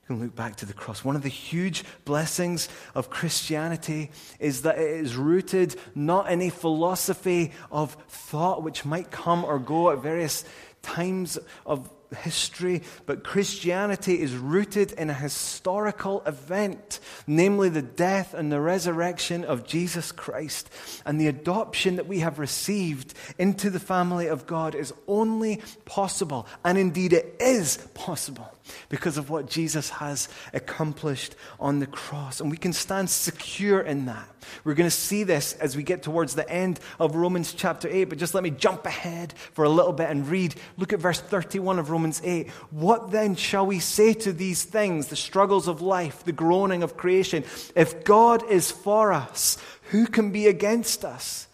You 0.03 0.15
can 0.15 0.25
look 0.25 0.37
back 0.37 0.55
to 0.57 0.67
the 0.67 0.73
cross. 0.73 1.05
One 1.05 1.17
of 1.17 1.23
the 1.23 1.29
huge 1.29 1.83
blessings 2.05 2.69
of 2.95 3.11
Christianity 3.11 4.13
is 4.39 4.63
that 4.63 4.79
it 4.79 4.89
is 4.89 5.17
rooted 5.17 5.75
not 5.97 6.31
in 6.31 6.41
a 6.41 6.49
philosophy 6.49 7.51
of 7.73 7.95
thought 8.09 8.63
which 8.63 8.85
might 8.85 9.11
come 9.11 9.45
or 9.45 9.59
go 9.59 9.91
at 9.91 9.99
various 9.99 10.45
times 10.83 11.37
of 11.67 11.91
history, 12.17 12.83
but 13.07 13.25
Christianity 13.25 14.21
is 14.21 14.35
rooted 14.35 14.93
in 14.93 15.11
a 15.11 15.15
historical 15.15 16.23
event, 16.27 17.01
namely 17.27 17.69
the 17.69 17.83
death 17.83 18.35
and 18.35 18.51
the 18.51 18.61
resurrection 18.61 19.45
of 19.45 19.67
Jesus 19.67 20.13
Christ. 20.13 20.71
And 21.05 21.21
the 21.21 21.29
adoption 21.29 21.97
that 21.97 22.07
we 22.07 22.21
have 22.21 22.39
received 22.39 23.15
into 23.39 23.71
the 23.71 23.81
family 23.81 24.27
of 24.27 24.47
God 24.47 24.75
is 24.75 24.93
only 25.07 25.61
possible, 25.85 26.47
and 26.65 26.79
indeed 26.79 27.13
it 27.13 27.37
is 27.41 27.79
possible, 27.95 28.51
because 28.89 29.19
of 29.19 29.31
what 29.31 29.49
Jesus 29.49 29.91
has 29.91 30.29
accomplished 30.53 31.35
on 31.59 31.79
the 31.79 31.87
cross. 31.87 32.41
And 32.41 32.51
we 32.51 32.57
can 32.57 32.73
stand 32.73 33.11
secure 33.11 33.81
in 33.81 34.07
that. 34.07 34.29
We're 34.65 34.75
going 34.75 34.89
to 34.89 34.95
see 34.95 35.25
this 35.25 35.55
as 35.55 35.77
we 35.77 35.83
get 35.83 36.03
towards 36.03 36.35
the 36.35 36.49
end 36.49 36.81
of 36.99 37.17
Romans 37.17 37.53
chapter 37.53 37.89
8, 37.89 38.05
but 38.05 38.19
just 38.19 38.35
let 38.35 38.43
me 38.43 38.51
jump 38.51 38.87
ahead 38.87 39.35
for 39.53 39.65
a 39.65 39.69
little 39.69 39.93
bit 39.93 40.09
and 40.09 40.27
read. 40.29 40.55
Look 40.77 40.93
at 40.93 41.01
verse 41.01 41.21
31 41.21 41.79
of 41.79 41.91
Romans 41.91 42.21
8. 42.25 42.49
What 42.71 43.11
then 43.11 43.35
shall 43.35 43.67
we 43.67 43.81
say 43.81 44.15
to 44.15 44.33
these 44.33 44.65
things, 44.65 45.09
the 45.09 45.17
struggles 45.17 45.69
of 45.69 45.83
life, 45.83 46.25
the 46.25 46.33
groaning 46.33 46.83
of 46.83 46.97
creation? 46.97 47.45
If 47.75 48.05
God 48.05 48.49
is 48.51 48.71
for 48.71 49.13
us, 49.13 49.59
who 49.91 50.07
can 50.07 50.31
be 50.31 50.47
against 50.47 51.05
us? 51.05 51.48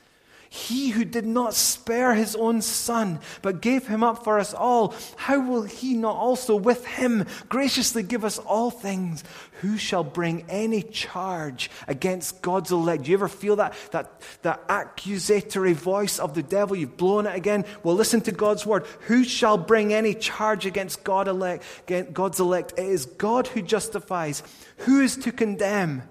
He 0.54 0.90
who 0.90 1.04
did 1.04 1.26
not 1.26 1.52
spare 1.54 2.14
his 2.14 2.36
own 2.36 2.62
son, 2.62 3.18
but 3.42 3.60
gave 3.60 3.88
him 3.88 4.04
up 4.04 4.22
for 4.22 4.38
us 4.38 4.54
all, 4.54 4.94
how 5.16 5.40
will 5.40 5.62
he 5.64 5.94
not 5.94 6.14
also 6.14 6.54
with 6.54 6.86
him 6.86 7.26
graciously 7.48 8.04
give 8.04 8.24
us 8.24 8.38
all 8.38 8.70
things? 8.70 9.24
Who 9.62 9.76
shall 9.76 10.04
bring 10.04 10.44
any 10.48 10.82
charge 10.82 11.72
against 11.88 12.40
God's 12.40 12.70
elect? 12.70 13.02
Do 13.02 13.10
you 13.10 13.16
ever 13.16 13.26
feel 13.26 13.56
that, 13.56 13.74
that, 13.90 14.22
that 14.42 14.62
accusatory 14.68 15.72
voice 15.72 16.20
of 16.20 16.34
the 16.34 16.42
devil? 16.44 16.76
You've 16.76 16.96
blown 16.96 17.26
it 17.26 17.34
again. 17.34 17.64
Well, 17.82 17.96
listen 17.96 18.20
to 18.20 18.32
God's 18.32 18.64
word. 18.64 18.86
Who 19.08 19.24
shall 19.24 19.58
bring 19.58 19.92
any 19.92 20.14
charge 20.14 20.66
against 20.66 21.02
God 21.02 21.26
elect, 21.26 21.64
God's 22.12 22.38
elect? 22.38 22.74
It 22.78 22.86
is 22.86 23.06
God 23.06 23.48
who 23.48 23.60
justifies. 23.60 24.44
Who 24.78 25.00
is 25.00 25.16
to 25.16 25.32
condemn? 25.32 26.04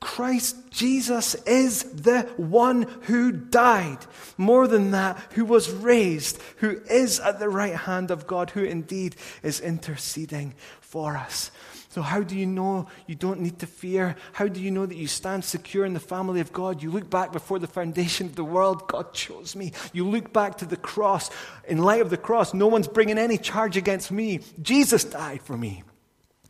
Christ 0.00 0.56
Jesus 0.70 1.34
is 1.46 1.82
the 1.82 2.22
one 2.38 2.82
who 3.02 3.32
died. 3.32 3.98
More 4.38 4.66
than 4.66 4.92
that, 4.92 5.18
who 5.32 5.44
was 5.44 5.70
raised, 5.70 6.40
who 6.56 6.80
is 6.90 7.20
at 7.20 7.38
the 7.38 7.50
right 7.50 7.74
hand 7.74 8.10
of 8.10 8.26
God, 8.26 8.50
who 8.50 8.64
indeed 8.64 9.16
is 9.42 9.60
interceding 9.60 10.54
for 10.80 11.16
us. 11.16 11.50
So, 11.90 12.02
how 12.02 12.22
do 12.22 12.36
you 12.36 12.46
know 12.46 12.86
you 13.06 13.14
don't 13.14 13.40
need 13.40 13.58
to 13.58 13.66
fear? 13.66 14.16
How 14.32 14.46
do 14.46 14.60
you 14.60 14.70
know 14.70 14.86
that 14.86 14.96
you 14.96 15.08
stand 15.08 15.44
secure 15.44 15.84
in 15.84 15.92
the 15.92 16.00
family 16.00 16.40
of 16.40 16.52
God? 16.52 16.82
You 16.82 16.90
look 16.90 17.10
back 17.10 17.32
before 17.32 17.58
the 17.58 17.66
foundation 17.66 18.26
of 18.26 18.36
the 18.36 18.44
world, 18.44 18.86
God 18.86 19.12
chose 19.12 19.54
me. 19.54 19.72
You 19.92 20.08
look 20.08 20.32
back 20.32 20.58
to 20.58 20.66
the 20.66 20.76
cross. 20.76 21.30
In 21.68 21.78
light 21.78 22.00
of 22.00 22.08
the 22.08 22.16
cross, 22.16 22.54
no 22.54 22.68
one's 22.68 22.88
bringing 22.88 23.18
any 23.18 23.36
charge 23.36 23.76
against 23.76 24.12
me. 24.12 24.40
Jesus 24.62 25.04
died 25.04 25.42
for 25.42 25.56
me. 25.56 25.82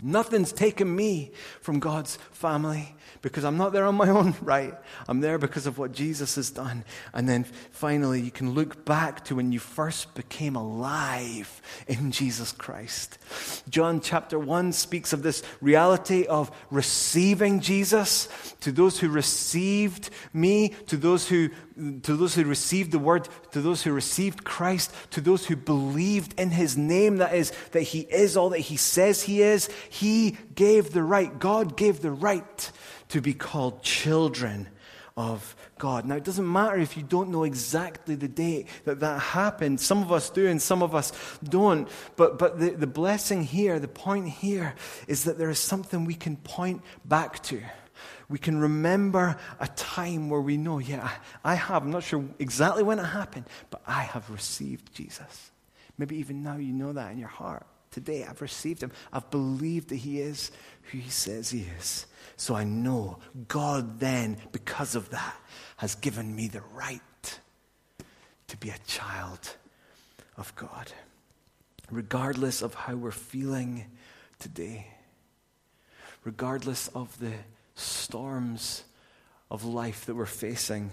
Nothing's 0.03 0.53
taken 0.53 0.95
me 0.95 1.33
from 1.61 1.79
God's 1.79 2.17
family 2.33 2.95
because 3.23 3.45
I'm 3.45 3.57
not 3.57 3.73
there 3.73 3.85
on 3.85 3.95
my 3.95 4.09
own 4.11 4.35
right. 4.43 4.75
I'm 5.09 5.21
there 5.21 5.39
because 5.39 5.67
of 5.67 5.79
what 5.79 5.93
Jesus 5.93 6.37
has 6.37 6.51
done. 6.51 6.85
And 7.13 7.29
then 7.29 7.45
finally, 7.73 8.21
you 8.21 8.31
can 8.31 8.53
look 8.53 8.85
back 8.85 9.25
to 9.27 9.37
when 9.37 9.53
you 9.53 9.59
first 9.59 10.15
became 10.15 10.57
alive 10.57 11.61
in 11.87 12.11
Jesus 12.11 12.53
Christ. 12.53 13.19
John 13.69 14.01
chapter 14.01 14.39
1 14.39 14.73
speaks 14.73 15.13
of 15.13 15.23
this 15.23 15.43
reality 15.61 16.27
of 16.27 16.51
receiving 16.71 17.61
Jesus. 17.61 18.29
To 18.61 18.73
those 18.73 18.99
who 18.99 19.09
received 19.09 20.11
me, 20.33 20.71
to 20.87 20.97
those 20.97 21.29
who 21.29 21.51
to 22.03 22.17
those 22.17 22.35
who 22.35 22.45
received 22.45 22.91
the 22.91 22.99
word, 22.99 23.29
to 23.53 23.61
those 23.61 23.83
who 23.83 23.93
received 23.93 24.45
Christ, 24.45 24.93
to 25.13 25.21
those 25.21 25.47
who 25.47 25.57
believed 25.57 26.39
in 26.39 26.51
his 26.51 26.77
name, 26.77 27.19
that 27.19 27.35
is, 27.35 27.53
that 27.73 27.83
he 27.83 28.01
is 28.01 28.37
all 28.37 28.51
that 28.51 28.59
he 28.59 28.77
says 28.77 29.23
he 29.23 29.41
is, 29.43 29.69
he 29.89 30.37
gave 30.55 30.93
the 30.93 31.03
right, 31.03 31.39
God 31.39 31.77
gave 31.77 32.03
the 32.03 32.11
right 32.11 32.71
to 33.11 33.21
be 33.21 33.35
called 33.35 33.83
children 33.83 34.69
of 35.17 35.55
God. 35.79 36.07
Now, 36.07 36.17
it 36.17 36.25
doesn't 36.25 36.51
matter 36.51 36.79
if 36.79 36.97
you 36.97 37.03
don't 37.03 37.31
know 37.31 37.45
exactly 37.45 38.15
the 38.15 38.29
date 38.29 38.69
that 38.85 39.01
that 39.01 39.21
happened. 39.21 39.81
Some 39.81 40.03
of 40.03 40.13
us 40.13 40.31
do 40.31 40.47
and 40.47 40.61
some 40.61 40.83
of 40.83 40.95
us 40.95 41.13
don't. 41.43 41.89
But, 42.17 42.39
but 42.39 42.59
the, 42.59 42.71
the 42.71 42.87
blessing 42.87 43.43
here, 43.45 43.79
the 43.79 43.89
point 43.89 44.29
here, 44.29 44.75
is 45.09 45.25
that 45.25 45.39
there 45.39 45.51
is 45.51 45.59
something 45.59 46.05
we 46.05 46.15
can 46.15 46.37
point 46.37 46.83
back 47.05 47.43
to. 47.45 47.61
We 48.29 48.39
can 48.39 48.61
remember 48.61 49.37
a 49.59 49.67
time 49.69 50.31
where 50.31 50.41
we 50.41 50.57
know, 50.57 50.79
yeah, 50.79 51.11
I 51.45 51.57
have. 51.57 51.83
I'm 51.83 51.91
not 51.91 52.05
sure 52.05 52.25
exactly 52.39 52.85
when 52.85 52.99
it 52.99 53.05
happened, 53.05 53.47
but 53.71 53.83
I 53.87 54.03
have 54.03 54.31
received 54.31 54.95
Jesus. 54.95 55.51
Maybe 55.99 56.17
even 56.17 56.43
now 56.43 56.57
you 56.57 56.73
know 56.73 56.93
that 56.93 57.11
in 57.13 57.19
your 57.19 57.29
heart. 57.29 57.67
Today 57.91 58.25
I've 58.25 58.41
received 58.41 58.83
him. 58.83 58.93
I've 59.13 59.29
believed 59.31 59.89
that 59.89 59.97
he 59.97 60.21
is 60.21 60.53
who 60.93 60.99
he 60.99 61.11
says 61.11 61.51
he 61.51 61.67
is. 61.79 62.07
So 62.41 62.55
I 62.55 62.65
know 62.65 63.19
God 63.49 64.01
then, 64.01 64.39
because 64.51 64.95
of 64.95 65.11
that, 65.11 65.37
has 65.77 65.95
given 65.97 66.35
me 66.35 66.49
the 66.49 66.63
right 66.73 67.39
to 68.49 68.57
be 68.57 68.71
a 68.71 68.79
child 68.87 69.57
of 70.39 70.57
God. 70.57 70.91
Regardless 71.91 72.63
of 72.63 72.73
how 72.73 72.95
we're 72.95 73.11
feeling 73.11 73.85
today, 74.39 74.87
regardless 76.25 76.89
of 76.95 77.19
the 77.21 77.35
storms 77.75 78.85
of 79.51 79.67
life 79.67 80.07
that 80.07 80.15
we're 80.15 80.25
facing 80.25 80.93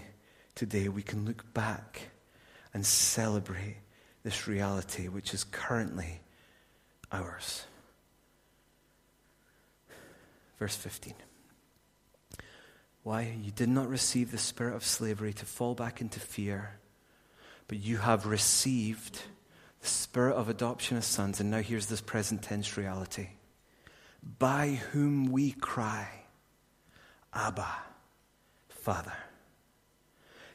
today, 0.54 0.88
we 0.88 1.00
can 1.00 1.24
look 1.24 1.54
back 1.54 2.10
and 2.74 2.84
celebrate 2.84 3.78
this 4.22 4.46
reality 4.46 5.08
which 5.08 5.32
is 5.32 5.44
currently 5.44 6.20
ours. 7.10 7.64
Verse 10.58 10.76
15. 10.76 11.14
Why? 13.08 13.32
You 13.42 13.50
did 13.52 13.70
not 13.70 13.88
receive 13.88 14.30
the 14.30 14.36
spirit 14.36 14.76
of 14.76 14.84
slavery 14.84 15.32
to 15.32 15.46
fall 15.46 15.74
back 15.74 16.02
into 16.02 16.20
fear, 16.20 16.78
but 17.66 17.78
you 17.78 17.96
have 17.96 18.26
received 18.26 19.22
the 19.80 19.86
spirit 19.86 20.34
of 20.34 20.50
adoption 20.50 20.98
as 20.98 21.06
sons. 21.06 21.40
And 21.40 21.50
now 21.50 21.62
here's 21.62 21.86
this 21.86 22.02
present 22.02 22.42
tense 22.42 22.76
reality 22.76 23.28
by 24.38 24.78
whom 24.92 25.32
we 25.32 25.52
cry, 25.52 26.06
Abba, 27.32 27.76
Father. 28.68 29.16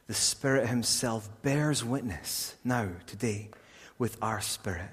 The 0.06 0.14
Spirit 0.14 0.68
Himself 0.68 1.28
bears 1.42 1.84
witness 1.84 2.56
now, 2.64 2.90
today, 3.08 3.50
with 3.98 4.16
our 4.22 4.42
spirit 4.42 4.92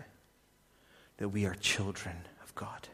that 1.18 1.29
we 1.29 1.44
are 1.44 1.57
children 1.57 2.16
of 2.42 2.55
God. 2.55 2.88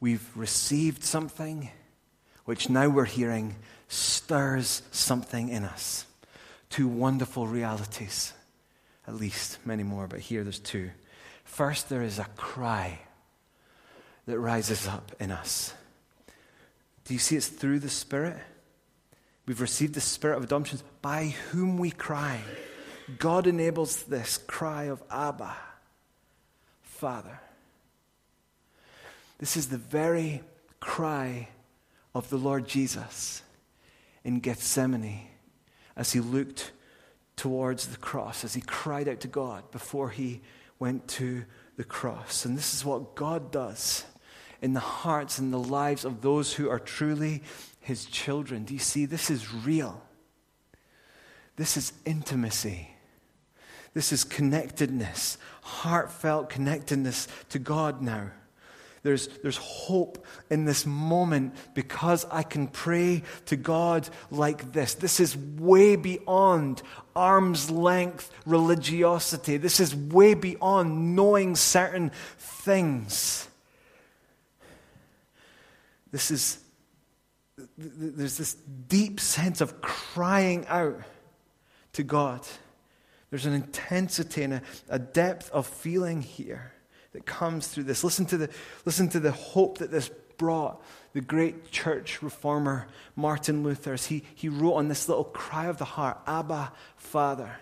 We've 0.00 0.34
received 0.34 1.04
something 1.04 1.68
which 2.46 2.70
now 2.70 2.88
we're 2.88 3.04
hearing 3.04 3.54
stirs 3.88 4.82
something 4.90 5.50
in 5.50 5.64
us. 5.64 6.06
Two 6.70 6.88
wonderful 6.88 7.46
realities, 7.46 8.32
at 9.06 9.14
least 9.14 9.58
many 9.66 9.82
more, 9.82 10.06
but 10.06 10.20
here 10.20 10.42
there's 10.42 10.58
two. 10.58 10.90
First, 11.44 11.88
there 11.88 12.02
is 12.02 12.18
a 12.18 12.26
cry 12.36 13.00
that 14.26 14.38
rises 14.38 14.86
up 14.88 15.12
in 15.20 15.30
us. 15.30 15.74
Do 17.04 17.14
you 17.14 17.20
see 17.20 17.36
it's 17.36 17.48
through 17.48 17.80
the 17.80 17.88
Spirit? 17.88 18.36
We've 19.46 19.60
received 19.60 19.94
the 19.94 20.00
Spirit 20.00 20.38
of 20.38 20.44
adoption 20.44 20.80
by 21.02 21.34
whom 21.50 21.78
we 21.78 21.90
cry. 21.90 22.40
God 23.18 23.46
enables 23.46 24.02
this 24.04 24.38
cry 24.38 24.84
of 24.84 25.02
Abba, 25.10 25.56
Father. 26.82 27.40
This 29.38 29.56
is 29.56 29.68
the 29.68 29.78
very 29.78 30.42
cry 30.80 31.48
of 32.16 32.30
the 32.30 32.38
Lord 32.38 32.66
Jesus 32.66 33.42
in 34.24 34.40
Gethsemane 34.40 35.28
as 35.94 36.12
he 36.12 36.20
looked 36.20 36.72
towards 37.36 37.88
the 37.88 37.98
cross, 37.98 38.42
as 38.42 38.54
he 38.54 38.62
cried 38.62 39.06
out 39.06 39.20
to 39.20 39.28
God 39.28 39.70
before 39.70 40.08
he 40.08 40.40
went 40.78 41.06
to 41.08 41.44
the 41.76 41.84
cross. 41.84 42.46
And 42.46 42.56
this 42.56 42.72
is 42.72 42.86
what 42.86 43.14
God 43.16 43.52
does 43.52 44.06
in 44.62 44.72
the 44.72 44.80
hearts 44.80 45.38
and 45.38 45.52
the 45.52 45.58
lives 45.58 46.06
of 46.06 46.22
those 46.22 46.54
who 46.54 46.70
are 46.70 46.78
truly 46.78 47.42
his 47.80 48.06
children. 48.06 48.64
Do 48.64 48.72
you 48.72 48.80
see? 48.80 49.04
This 49.04 49.30
is 49.30 49.52
real. 49.52 50.02
This 51.56 51.76
is 51.76 51.92
intimacy. 52.06 52.88
This 53.92 54.10
is 54.10 54.24
connectedness, 54.24 55.36
heartfelt 55.60 56.48
connectedness 56.48 57.28
to 57.50 57.58
God 57.58 58.00
now. 58.00 58.30
There's, 59.06 59.28
there's 59.28 59.58
hope 59.58 60.26
in 60.50 60.64
this 60.64 60.84
moment 60.84 61.54
because 61.74 62.26
I 62.28 62.42
can 62.42 62.66
pray 62.66 63.22
to 63.44 63.54
God 63.54 64.08
like 64.32 64.72
this. 64.72 64.94
This 64.94 65.20
is 65.20 65.36
way 65.36 65.94
beyond 65.94 66.82
arm's 67.14 67.70
length 67.70 68.32
religiosity. 68.46 69.58
This 69.58 69.78
is 69.78 69.94
way 69.94 70.34
beyond 70.34 71.14
knowing 71.14 71.54
certain 71.54 72.10
things. 72.36 73.46
This 76.10 76.32
is, 76.32 76.58
there's 77.78 78.38
this 78.38 78.54
deep 78.88 79.20
sense 79.20 79.60
of 79.60 79.80
crying 79.80 80.66
out 80.66 81.00
to 81.92 82.02
God. 82.02 82.40
There's 83.30 83.46
an 83.46 83.54
intensity 83.54 84.42
and 84.42 84.54
a, 84.54 84.62
a 84.88 84.98
depth 84.98 85.48
of 85.50 85.64
feeling 85.64 86.22
here 86.22 86.72
that 87.16 87.24
comes 87.24 87.66
through 87.66 87.84
this. 87.84 88.04
Listen 88.04 88.26
to 88.26 88.36
the, 88.36 88.50
listen 88.84 89.08
to 89.08 89.18
the 89.18 89.32
hope 89.32 89.78
that 89.78 89.90
this 89.90 90.10
brought 90.36 90.82
the 91.14 91.22
great 91.22 91.70
church 91.70 92.20
reformer 92.20 92.86
Martin 93.16 93.62
Luther 93.62 93.94
as 93.94 94.04
he, 94.04 94.22
he 94.34 94.50
wrote 94.50 94.74
on 94.74 94.88
this 94.88 95.08
little 95.08 95.24
cry 95.24 95.64
of 95.64 95.78
the 95.78 95.86
heart, 95.86 96.20
Abba, 96.26 96.72
Father. 96.98 97.56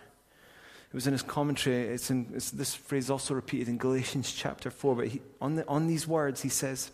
It 0.89 0.95
was 0.95 1.07
in 1.07 1.13
his 1.13 1.23
commentary. 1.23 1.87
It's 1.87 2.11
in, 2.11 2.33
it's, 2.35 2.51
this 2.51 2.75
phrase 2.75 3.11
also 3.11 3.33
repeated 3.33 3.69
in 3.69 3.79
Galatians 3.79 4.33
chapter 4.33 4.73
4. 4.73 4.97
But 4.97 5.07
he, 5.07 5.23
on, 5.41 5.55
the, 5.55 5.69
on 5.69 5.87
these 5.87 6.09
words, 6.09 6.43
he 6.43 6.49
says, 6.49 6.91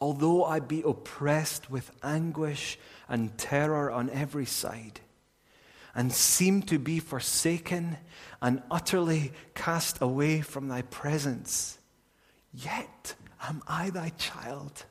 Although 0.00 0.46
I 0.46 0.60
be 0.60 0.82
oppressed 0.82 1.70
with 1.70 1.90
anguish 2.02 2.78
and 3.06 3.36
terror 3.36 3.90
on 3.90 4.08
every 4.08 4.46
side, 4.46 5.00
and 5.94 6.12
seem 6.12 6.62
to 6.62 6.78
be 6.78 6.98
forsaken 6.98 7.96
and 8.42 8.62
utterly 8.70 9.32
cast 9.54 10.00
away 10.00 10.40
from 10.40 10.68
thy 10.68 10.82
presence. 10.82 11.78
Yet 12.52 13.14
am 13.42 13.62
I 13.66 13.90
thy 13.90 14.10
child, 14.10 14.84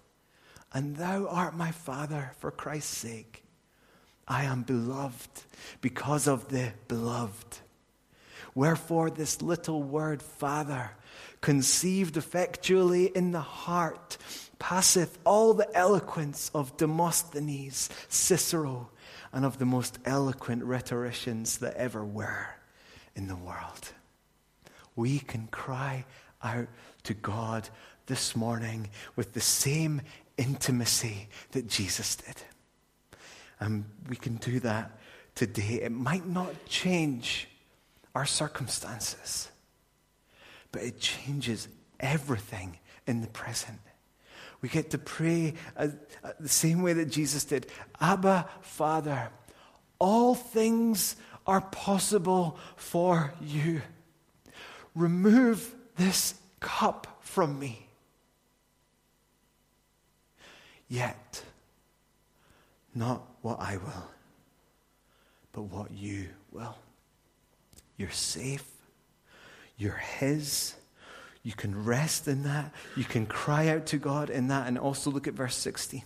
and 0.74 0.96
thou 0.96 1.28
art 1.28 1.56
my 1.56 1.72
father 1.72 2.32
for 2.40 2.52
Christ's 2.52 2.98
sake. 2.98 3.44
I 4.28 4.46
am 4.46 4.64
beloved 4.64 5.44
because 5.82 6.28
of 6.28 6.48
the 6.50 6.72
beloved. 6.88 7.60
Wherefore, 8.56 9.10
this 9.10 9.42
little 9.42 9.82
word, 9.82 10.22
Father, 10.22 10.92
conceived 11.42 12.18
effectually 12.18 13.06
in 13.08 13.32
the 13.32 13.42
heart, 13.42 14.18
passeth 14.60 15.18
all 15.26 15.54
the 15.54 15.76
eloquence 15.76 16.52
of 16.54 16.78
Demosthenes, 16.78 17.90
Cicero, 18.08 18.90
and 19.32 19.46
of 19.46 19.58
the 19.60 19.66
most 19.66 20.00
eloquent 20.06 20.64
rhetoricians 20.64 21.58
that 21.60 21.76
ever 21.76 22.04
were 22.04 22.48
in 23.16 23.28
the 23.28 23.36
world. 23.36 23.94
We 24.96 25.20
can 25.20 25.48
cry 25.48 26.06
out 26.42 26.68
to 27.04 27.14
God 27.14 27.70
this 28.06 28.36
morning 28.36 28.90
with 29.16 29.34
the 29.34 29.42
same 29.42 30.02
intimacy 30.38 31.28
that 31.52 31.68
Jesus 31.68 32.16
did. 32.16 32.36
And 33.60 33.86
we 34.10 34.16
can 34.16 34.36
do 34.38 34.60
that 34.62 34.92
today. 35.36 35.82
It 35.82 35.92
might 35.92 36.28
not 36.28 36.66
change 36.66 37.48
our 38.14 38.26
circumstances, 38.26 39.50
but 40.72 40.84
it 40.84 41.00
changes 41.00 41.68
everything 42.00 42.78
in 43.08 43.22
the 43.22 43.28
present. 43.28 43.80
We 44.64 44.70
get 44.70 44.92
to 44.92 44.98
pray 44.98 45.56
uh, 45.76 45.90
uh, 46.24 46.32
the 46.40 46.48
same 46.48 46.82
way 46.84 46.94
that 46.94 47.08
Jesus 47.08 47.44
did 47.44 47.68
Abba, 48.00 48.48
Father, 48.62 49.30
all 50.00 50.36
things 50.36 51.18
are 51.46 51.60
possible 51.60 52.58
for 52.78 53.34
you. 53.42 53.82
Remove 54.96 55.76
this 55.98 56.36
cup 56.62 57.20
from 57.20 57.60
me. 57.60 57.88
Yet, 60.88 61.44
not 62.96 63.22
what 63.42 63.60
I 63.60 63.76
will, 63.76 64.08
but 65.52 65.64
what 65.64 65.92
you 65.92 66.30
will. 66.54 66.78
You're 67.98 68.12
safe. 68.12 68.66
You're 69.76 69.98
His. 69.98 70.76
You 71.44 71.52
can 71.52 71.84
rest 71.84 72.28
in 72.28 72.44
that. 72.44 72.72
You 72.96 73.04
can 73.04 73.26
cry 73.26 73.68
out 73.68 73.88
to 73.88 73.98
God 73.98 74.30
in 74.30 74.48
that. 74.48 74.68
And 74.68 74.78
also 74.78 75.12
look 75.12 75.28
at 75.28 75.34
verse 75.34 75.56
16. 75.56 76.04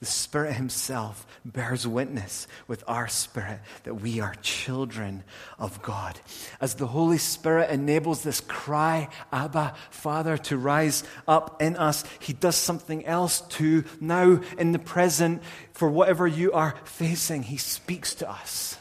The 0.00 0.06
Spirit 0.06 0.54
Himself 0.54 1.26
bears 1.44 1.86
witness 1.86 2.46
with 2.68 2.84
our 2.86 3.08
spirit 3.08 3.60
that 3.84 3.94
we 3.94 4.20
are 4.20 4.34
children 4.42 5.24
of 5.58 5.82
God. 5.82 6.20
As 6.60 6.74
the 6.74 6.86
Holy 6.86 7.18
Spirit 7.18 7.70
enables 7.70 8.22
this 8.22 8.40
cry, 8.40 9.08
Abba, 9.32 9.74
Father, 9.90 10.36
to 10.38 10.56
rise 10.56 11.02
up 11.26 11.62
in 11.62 11.76
us, 11.76 12.04
He 12.20 12.32
does 12.32 12.56
something 12.56 13.06
else 13.06 13.40
too. 13.42 13.84
Now, 14.00 14.40
in 14.58 14.72
the 14.72 14.78
present, 14.78 15.42
for 15.72 15.90
whatever 15.90 16.26
you 16.26 16.52
are 16.52 16.74
facing, 16.84 17.42
He 17.44 17.56
speaks 17.56 18.14
to 18.16 18.30
us. 18.30 18.78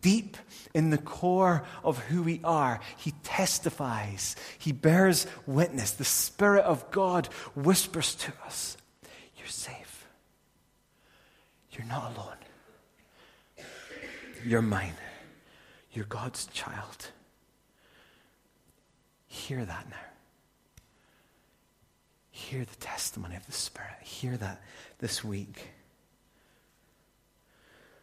Deep 0.00 0.36
in 0.76 0.90
the 0.90 0.98
core 0.98 1.64
of 1.82 1.98
who 2.00 2.22
we 2.22 2.38
are, 2.44 2.80
He 2.98 3.12
testifies, 3.22 4.36
He 4.58 4.72
bears 4.72 5.26
witness. 5.46 5.92
The 5.92 6.04
Spirit 6.04 6.64
of 6.64 6.90
God 6.90 7.28
whispers 7.54 8.14
to 8.16 8.32
us, 8.44 8.76
You're 9.38 9.48
safe. 9.48 10.06
You're 11.70 11.86
not 11.86 12.14
alone. 12.14 13.66
You're 14.44 14.60
mine. 14.60 14.92
You're 15.92 16.04
God's 16.04 16.44
child. 16.48 17.10
Hear 19.26 19.64
that 19.64 19.88
now. 19.88 19.96
Hear 22.30 22.66
the 22.66 22.76
testimony 22.76 23.36
of 23.36 23.46
the 23.46 23.52
Spirit. 23.52 23.96
Hear 24.02 24.36
that 24.36 24.60
this 24.98 25.24
week. 25.24 25.68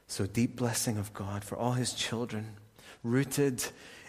So, 0.07 0.25
deep 0.25 0.55
blessing 0.55 0.97
of 0.97 1.13
God 1.13 1.43
for 1.43 1.55
all 1.55 1.73
his 1.73 1.93
children 1.93 2.57
rooted 3.03 3.63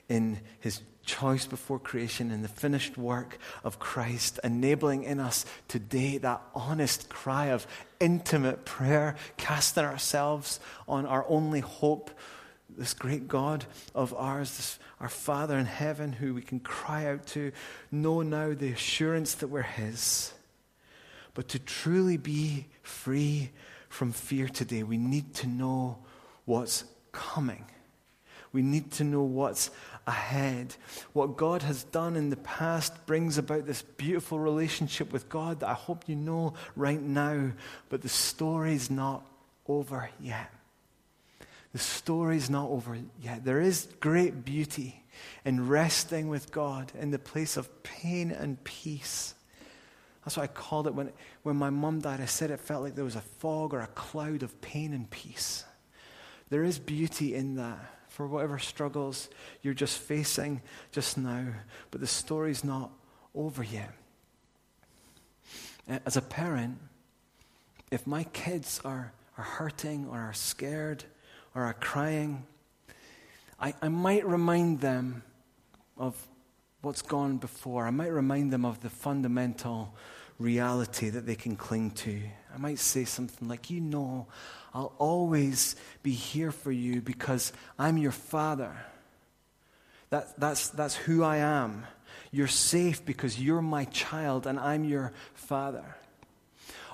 in 0.09 0.39
his 0.61 0.81
choice 1.05 1.47
before 1.47 1.79
creation 1.79 2.31
in 2.31 2.43
the 2.43 2.49
finished 2.49 2.97
work 2.97 3.39
of 3.63 3.79
Christ, 3.79 4.41
enabling 4.43 5.05
in 5.05 5.21
us 5.21 5.45
today 5.69 6.19
that 6.19 6.43
honest 6.55 7.09
cry 7.09 7.47
of 7.47 7.67
intimate 8.01 8.65
prayer, 8.65 9.17
casting 9.37 9.85
ourselves 9.85 10.61
on 10.89 11.07
our 11.07 11.25
only 11.29 11.61
hope, 11.61 12.11
this 12.77 12.95
great 12.95 13.29
God 13.29 13.65
of 13.95 14.15
ours, 14.15 14.57
this, 14.57 14.79
our 15.01 15.09
Father 15.09 15.59
in 15.59 15.67
heaven, 15.67 16.13
who 16.13 16.35
we 16.35 16.43
can 16.43 16.61
cry 16.61 17.07
out 17.07 17.27
to, 17.29 17.53
know 17.93 18.23
now 18.23 18.55
the 18.55 18.73
assurance 18.73 19.35
that 19.37 19.49
we're 19.49 19.63
His. 19.63 20.33
But 21.35 21.49
to 21.49 21.59
truly 21.59 22.17
be 22.17 22.67
free 22.83 23.51
from 23.89 24.13
fear 24.13 24.49
today, 24.49 24.83
we 24.83 24.99
need 24.99 25.35
to 25.35 25.47
know 25.47 25.99
what's 26.47 26.85
coming. 27.13 27.65
We 28.55 28.63
need 28.63 28.93
to 28.93 29.05
know 29.05 29.23
what's 29.23 29.71
ahead. 30.07 30.77
What 31.13 31.37
God 31.37 31.63
has 31.63 31.83
done 31.85 32.15
in 32.15 32.31
the 32.31 32.37
past 32.37 33.05
brings 33.05 33.37
about 33.37 33.67
this 33.67 33.83
beautiful 33.83 34.39
relationship 34.39 35.13
with 35.13 35.29
God 35.29 35.61
that 35.61 35.69
I 35.69 35.75
hope 35.75 36.05
you 36.07 36.15
know 36.15 36.55
right 36.77 37.03
now, 37.03 37.51
but 37.89 38.01
the 38.01 38.09
story's 38.09 38.91
not 38.91 39.27
over 39.67 40.09
yet. 40.21 40.53
The 41.73 41.79
story's 41.81 42.49
not 42.49 42.71
over 42.71 42.97
yet. 43.21 43.45
There 43.45 43.61
is 43.61 43.89
great 43.99 44.45
beauty 44.45 45.03
in 45.45 45.69
resting 45.69 46.29
with 46.29 46.53
God 46.53 46.93
in 46.97 47.11
the 47.11 47.19
place 47.19 47.57
of 47.57 47.83
pain 47.83 48.31
and 48.31 48.63
peace. 48.63 49.35
That's 50.25 50.37
what 50.37 50.45
I 50.45 50.47
called 50.47 50.87
it 50.87 50.95
when, 50.95 51.13
when 51.43 51.57
my 51.57 51.71
mum 51.71 52.01
died. 52.01 52.21
I 52.21 52.27
said 52.27 52.53
it 52.53 52.61
felt 52.61 52.85
like 52.85 52.95
there 52.95 53.05
was 53.05 53.17
a 53.17 53.21
fog 53.21 53.75
or 53.75 53.81
a 53.81 53.89
cloud 53.89 54.45
of 54.45 54.61
pain 54.61 54.93
and 54.95 55.11
peace. 55.11 55.65
There 56.51 56.63
is 56.63 56.79
beauty 56.79 57.35
in 57.35 57.57
that 57.57 57.94
for 58.15 58.29
whatever 58.29 58.61
struggles 58.61 59.29
you're 59.61 59.75
just 59.75 59.99
facing 59.99 60.63
just 60.93 61.19
now, 61.19 61.47
but 61.91 62.01
the 62.01 62.07
story's 62.07 62.63
not 62.63 62.93
over 63.35 63.65
yet. 63.65 63.91
As 66.07 66.17
a 66.17 66.23
parent, 66.23 66.79
if 67.91 68.07
my 68.07 68.23
kids 68.23 68.81
are, 68.85 69.13
are 69.37 69.45
hurting 69.45 70.07
or 70.07 70.17
are 70.17 70.33
scared 70.33 71.03
or 71.57 71.65
are 71.65 71.75
crying, 71.75 72.47
I, 73.59 73.75
I 73.83 73.89
might 73.89 74.25
remind 74.25 74.81
them 74.81 75.25
of 75.99 76.15
what's 76.83 77.03
gone 77.03 77.39
before. 77.39 77.85
I 77.85 77.91
might 77.91 78.13
remind 78.13 78.53
them 78.53 78.65
of 78.65 78.81
the 78.81 78.91
fundamental 78.91 79.93
reality 80.39 81.11
that 81.11 81.27
they 81.27 81.35
can 81.35 81.57
cling 81.57 81.91
to. 81.91 82.21
I 82.55 82.59
might 82.59 82.79
say 82.79 83.05
something 83.05 83.49
like, 83.49 83.71
You 83.71 83.81
know, 83.81 84.27
I'll 84.73 84.95
always 84.99 85.77
be 86.03 86.13
here 86.13 86.53
for 86.53 86.73
you 86.73 87.01
because 87.01 87.53
I'm 87.79 87.99
your 87.99 88.13
father. 88.13 88.77
That, 90.11 90.39
that's, 90.39 90.69
that's 90.69 90.95
who 90.95 91.23
I 91.25 91.39
am. 91.39 91.87
You're 92.31 92.47
safe 92.47 93.05
because 93.05 93.41
you're 93.41 93.63
my 93.63 93.85
child 93.87 94.47
and 94.47 94.59
I'm 94.59 94.85
your 94.85 95.13
father. 95.35 95.97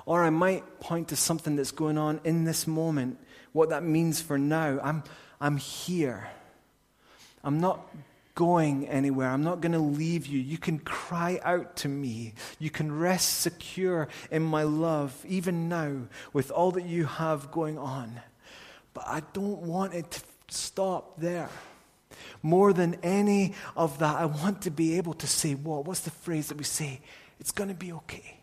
Or 0.07 0.25
I 0.25 0.31
might 0.31 0.81
point 0.81 1.09
to 1.09 1.17
something 1.17 1.57
that's 1.57 1.71
going 1.71 1.99
on 1.99 2.21
in 2.25 2.45
this 2.45 2.67
moment 2.67 3.19
what 3.53 3.71
that 3.71 3.83
means 3.83 4.21
for 4.21 4.39
now. 4.39 4.79
I'm, 4.83 5.03
I'm 5.41 5.57
here. 5.57 6.29
I'm 7.43 7.61
not 7.61 7.87
going 8.35 8.89
anywhere. 8.89 9.29
I'm 9.29 9.43
not 9.43 9.61
going 9.61 9.73
to 9.73 9.79
leave 9.79 10.27
you. 10.27 10.39
You 10.39 10.59
can 10.59 10.79
cry 10.79 11.41
out 11.43 11.77
to 11.77 11.89
me. 11.89 12.35
You 12.59 12.71
can 12.71 12.97
rest 12.99 13.41
secure 13.41 14.09
in 14.31 14.43
my 14.43 14.63
love, 14.63 15.25
even 15.27 15.69
now, 15.69 16.09
with 16.33 16.51
all 16.51 16.71
that 16.73 16.85
you 16.85 17.05
have 17.07 17.51
going 17.51 17.79
on. 17.79 18.21
But 18.95 19.07
I 19.07 19.23
don't 19.33 19.63
want 19.63 19.95
it 19.95 20.11
to 20.11 20.21
stop 20.49 21.21
there. 21.21 21.49
More 22.43 22.73
than 22.73 22.97
any 23.03 23.55
of 23.77 23.99
that, 23.99 24.17
I 24.17 24.25
want 24.25 24.63
to 24.63 24.71
be 24.71 24.97
able 24.97 25.15
to 25.15 25.27
say, 25.27 25.55
what? 25.55 25.85
What's 25.85 26.01
the 26.01 26.11
phrase 26.11 26.49
that 26.49 26.59
we 26.59 26.65
say? 26.65 27.01
It's 27.39 27.53
going 27.53 27.69
to 27.69 27.75
be 27.75 27.93
okay. 27.93 28.39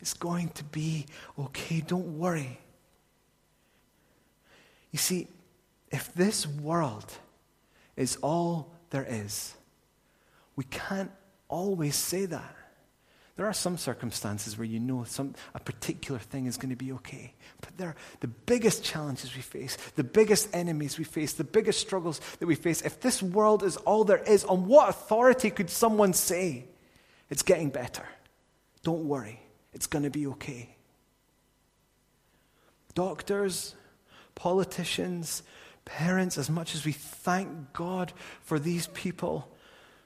It's 0.00 0.14
going 0.14 0.50
to 0.50 0.64
be 0.64 1.06
okay. 1.38 1.80
Don't 1.80 2.18
worry. 2.18 2.60
You 4.90 4.98
see, 4.98 5.28
if 5.90 6.12
this 6.14 6.46
world 6.46 7.12
is 7.96 8.16
all 8.22 8.72
there 8.90 9.06
is, 9.08 9.54
we 10.56 10.64
can't 10.64 11.10
always 11.48 11.96
say 11.96 12.26
that. 12.26 12.54
There 13.36 13.46
are 13.46 13.52
some 13.52 13.76
circumstances 13.76 14.58
where 14.58 14.64
you 14.64 14.80
know 14.80 15.04
some, 15.04 15.36
a 15.54 15.60
particular 15.60 16.18
thing 16.18 16.46
is 16.46 16.56
going 16.56 16.70
to 16.70 16.76
be 16.76 16.90
okay. 16.94 17.34
But 17.60 17.78
there, 17.78 17.94
the 18.18 18.26
biggest 18.26 18.82
challenges 18.82 19.36
we 19.36 19.42
face, 19.42 19.76
the 19.94 20.02
biggest 20.02 20.48
enemies 20.52 20.98
we 20.98 21.04
face, 21.04 21.34
the 21.34 21.44
biggest 21.44 21.78
struggles 21.78 22.20
that 22.40 22.46
we 22.46 22.56
face, 22.56 22.82
if 22.82 22.98
this 23.00 23.22
world 23.22 23.62
is 23.62 23.76
all 23.76 24.02
there 24.02 24.18
is, 24.24 24.42
on 24.44 24.66
what 24.66 24.88
authority 24.88 25.50
could 25.50 25.70
someone 25.70 26.14
say 26.14 26.64
it's 27.30 27.44
getting 27.44 27.70
better? 27.70 28.04
Don't 28.82 29.04
worry, 29.04 29.40
it's 29.72 29.86
going 29.86 30.02
to 30.02 30.10
be 30.10 30.26
okay. 30.26 30.74
Doctors, 32.96 33.76
politicians, 34.34 35.44
parents, 35.88 36.36
as 36.36 36.50
much 36.50 36.74
as 36.74 36.84
we 36.84 36.92
thank 36.92 37.72
God 37.72 38.12
for 38.42 38.58
these 38.58 38.88
people, 38.88 39.48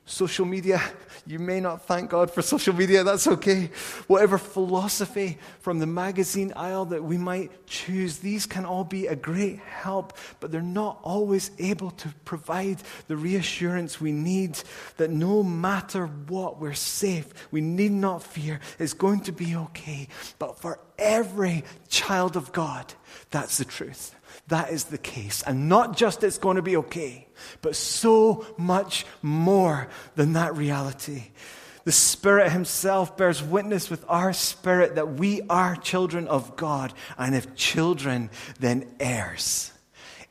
social 0.04 0.44
media, 0.44 0.80
you 1.26 1.38
may 1.38 1.58
not 1.58 1.86
thank 1.86 2.10
God 2.10 2.30
for 2.30 2.40
social 2.40 2.72
media, 2.74 3.02
that's 3.02 3.26
okay. 3.26 3.70
Whatever 4.06 4.38
philosophy 4.38 5.38
from 5.60 5.80
the 5.80 5.86
magazine 5.86 6.52
aisle 6.54 6.84
that 6.86 7.02
we 7.02 7.18
might 7.18 7.66
choose, 7.66 8.18
these 8.18 8.46
can 8.46 8.64
all 8.64 8.84
be 8.84 9.08
a 9.08 9.16
great 9.16 9.58
help, 9.58 10.16
but 10.38 10.52
they're 10.52 10.60
not 10.60 11.00
always 11.02 11.50
able 11.58 11.90
to 11.90 12.08
provide 12.24 12.78
the 13.08 13.16
reassurance 13.16 14.00
we 14.00 14.12
need 14.12 14.58
that 14.98 15.10
no 15.10 15.42
matter 15.42 16.06
what, 16.06 16.60
we're 16.60 16.74
safe. 16.74 17.26
We 17.50 17.60
need 17.60 17.92
not 17.92 18.22
fear. 18.22 18.60
It's 18.78 18.94
going 18.94 19.20
to 19.22 19.32
be 19.32 19.56
okay. 19.56 20.08
But 20.38 20.60
for 20.60 20.78
every 20.96 21.64
child 21.88 22.36
of 22.36 22.52
God, 22.52 22.94
that's 23.30 23.58
the 23.58 23.64
truth 23.64 24.14
that 24.48 24.70
is 24.70 24.84
the 24.84 24.98
case. 24.98 25.42
And 25.46 25.68
not 25.68 25.96
just 25.96 26.22
it's 26.24 26.38
going 26.38 26.56
to 26.56 26.62
be 26.62 26.76
okay, 26.78 27.26
but 27.60 27.76
so 27.76 28.46
much 28.56 29.06
more 29.22 29.88
than 30.14 30.34
that 30.34 30.56
reality. 30.56 31.24
The 31.84 31.92
Spirit 31.92 32.52
Himself 32.52 33.16
bears 33.16 33.42
witness 33.42 33.90
with 33.90 34.04
our 34.08 34.32
spirit 34.32 34.94
that 34.94 35.14
we 35.14 35.42
are 35.50 35.74
children 35.74 36.28
of 36.28 36.56
God, 36.56 36.92
and 37.18 37.34
if 37.34 37.54
children, 37.56 38.30
then 38.60 38.88
heirs. 39.00 39.72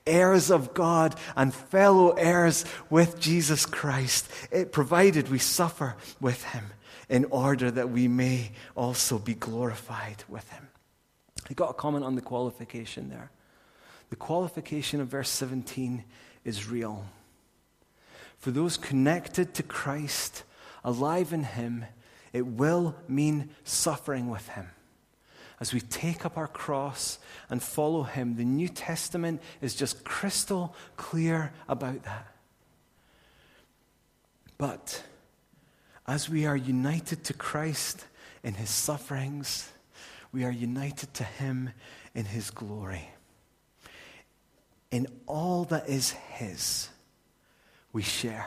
Heirs 0.07 0.49
of 0.49 0.73
God 0.73 1.15
and 1.35 1.53
fellow 1.53 2.11
heirs 2.11 2.65
with 2.89 3.19
Jesus 3.19 3.65
Christ, 3.65 4.31
it, 4.49 4.71
provided 4.71 5.29
we 5.29 5.39
suffer 5.39 5.95
with 6.19 6.43
Him 6.45 6.65
in 7.09 7.25
order 7.25 7.69
that 7.69 7.89
we 7.89 8.07
may 8.07 8.51
also 8.75 9.19
be 9.19 9.33
glorified 9.33 10.23
with 10.27 10.49
Him. 10.49 10.69
I 11.49 11.53
got 11.53 11.69
a 11.69 11.73
comment 11.73 12.05
on 12.05 12.15
the 12.15 12.21
qualification 12.21 13.09
there. 13.09 13.29
The 14.11 14.17
qualification 14.17 14.99
of 14.99 15.07
verse 15.07 15.29
17 15.29 16.03
is 16.43 16.69
real. 16.69 17.05
For 18.37 18.51
those 18.51 18.75
connected 18.75 19.53
to 19.55 19.63
Christ, 19.63 20.43
alive 20.83 21.31
in 21.31 21.43
Him, 21.43 21.85
it 22.33 22.45
will 22.45 22.93
mean 23.07 23.51
suffering 23.63 24.29
with 24.29 24.47
Him. 24.49 24.67
As 25.61 25.73
we 25.73 25.79
take 25.79 26.25
up 26.25 26.37
our 26.37 26.49
cross 26.49 27.19
and 27.49 27.63
follow 27.63 28.03
Him, 28.03 28.35
the 28.35 28.43
New 28.43 28.67
Testament 28.67 29.41
is 29.61 29.75
just 29.75 30.03
crystal 30.03 30.75
clear 30.97 31.53
about 31.69 32.03
that. 32.03 32.35
But 34.57 35.03
as 36.05 36.29
we 36.29 36.45
are 36.45 36.57
united 36.57 37.23
to 37.25 37.33
Christ 37.33 38.05
in 38.43 38.55
His 38.55 38.69
sufferings, 38.69 39.71
we 40.33 40.43
are 40.43 40.51
united 40.51 41.13
to 41.13 41.23
Him 41.23 41.69
in 42.13 42.25
His 42.25 42.51
glory 42.51 43.07
in 44.91 45.07
all 45.25 45.63
that 45.65 45.87
is 45.87 46.11
His, 46.11 46.89
we 47.93 48.01
share. 48.01 48.45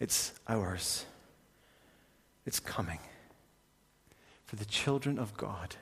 It's 0.00 0.32
ours. 0.48 1.04
It's 2.46 2.60
coming. 2.60 3.00
For 4.46 4.56
the 4.56 4.64
children 4.64 5.18
of 5.18 5.36
God, 5.36 5.76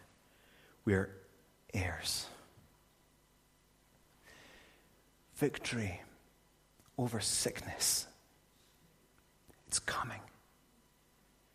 we 0.85 0.95
are 0.95 1.11
heirs. 1.73 2.27
Victory 5.37 6.01
over 6.99 7.21
sickness. 7.21 8.07
It's 9.69 9.79
coming. 9.79 10.21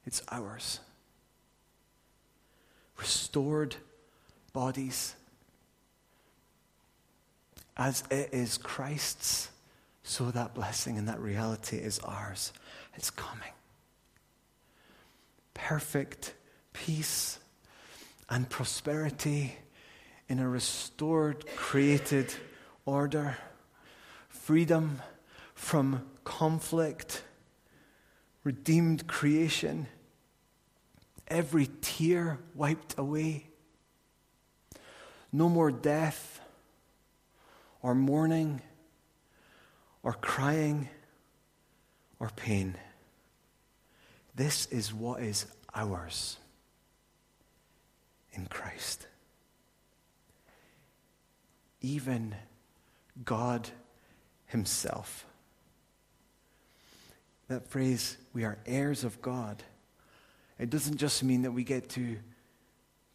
It's 0.06 0.22
ours. 0.32 0.80
Restored 2.97 3.76
bodies 4.54 5.16
as 7.82 8.03
it 8.11 8.29
is 8.32 8.59
Christ's, 8.59 9.49
so 10.03 10.29
that 10.29 10.53
blessing 10.53 10.99
and 10.99 11.07
that 11.07 11.19
reality 11.19 11.77
is 11.77 11.97
ours. 12.03 12.53
It's 12.93 13.09
coming. 13.09 13.53
Perfect 15.55 16.36
peace 16.73 17.39
and 18.29 18.47
prosperity 18.47 19.55
in 20.29 20.38
a 20.38 20.47
restored, 20.47 21.43
created 21.55 22.32
order, 22.86 23.36
freedom 24.29 25.01
from 25.55 26.03
conflict, 26.23 27.23
redeemed 28.43 29.07
creation, 29.07 29.88
every 31.27 31.67
tear 31.82 32.38
wiped 32.53 32.93
away, 32.99 33.47
no 35.34 35.49
more 35.49 35.71
death 35.71 36.30
or 37.82 37.95
mourning 37.95 38.61
or 40.03 40.13
crying 40.13 40.89
or 42.19 42.29
pain. 42.36 42.75
This 44.36 44.65
is 44.67 44.93
what 44.93 45.21
is 45.21 45.45
ours 45.73 46.38
in 48.34 48.45
Christ. 48.47 49.07
Even 51.82 52.36
God 53.25 53.69
Himself. 54.45 55.25
That 57.47 57.67
phrase, 57.67 58.17
we 58.34 58.45
are 58.45 58.57
heirs 58.65 59.03
of 59.03 59.21
God, 59.21 59.63
it 60.57 60.69
doesn't 60.69 60.97
just 60.97 61.23
mean 61.23 61.41
that 61.41 61.51
we 61.51 61.63
get 61.63 61.89
to 61.89 62.17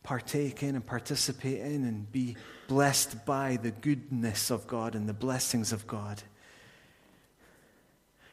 partake 0.07 0.62
in 0.62 0.76
and 0.76 0.86
participate 0.86 1.59
in 1.59 1.82
and 1.84 2.12
be 2.12 2.36
blessed 2.68 3.26
by 3.26 3.59
the 3.61 3.72
goodness 3.72 4.52
of 4.52 4.64
God 4.68 4.94
and 4.94 5.09
the 5.09 5.12
blessings 5.12 5.72
of 5.72 5.84
God. 5.88 6.22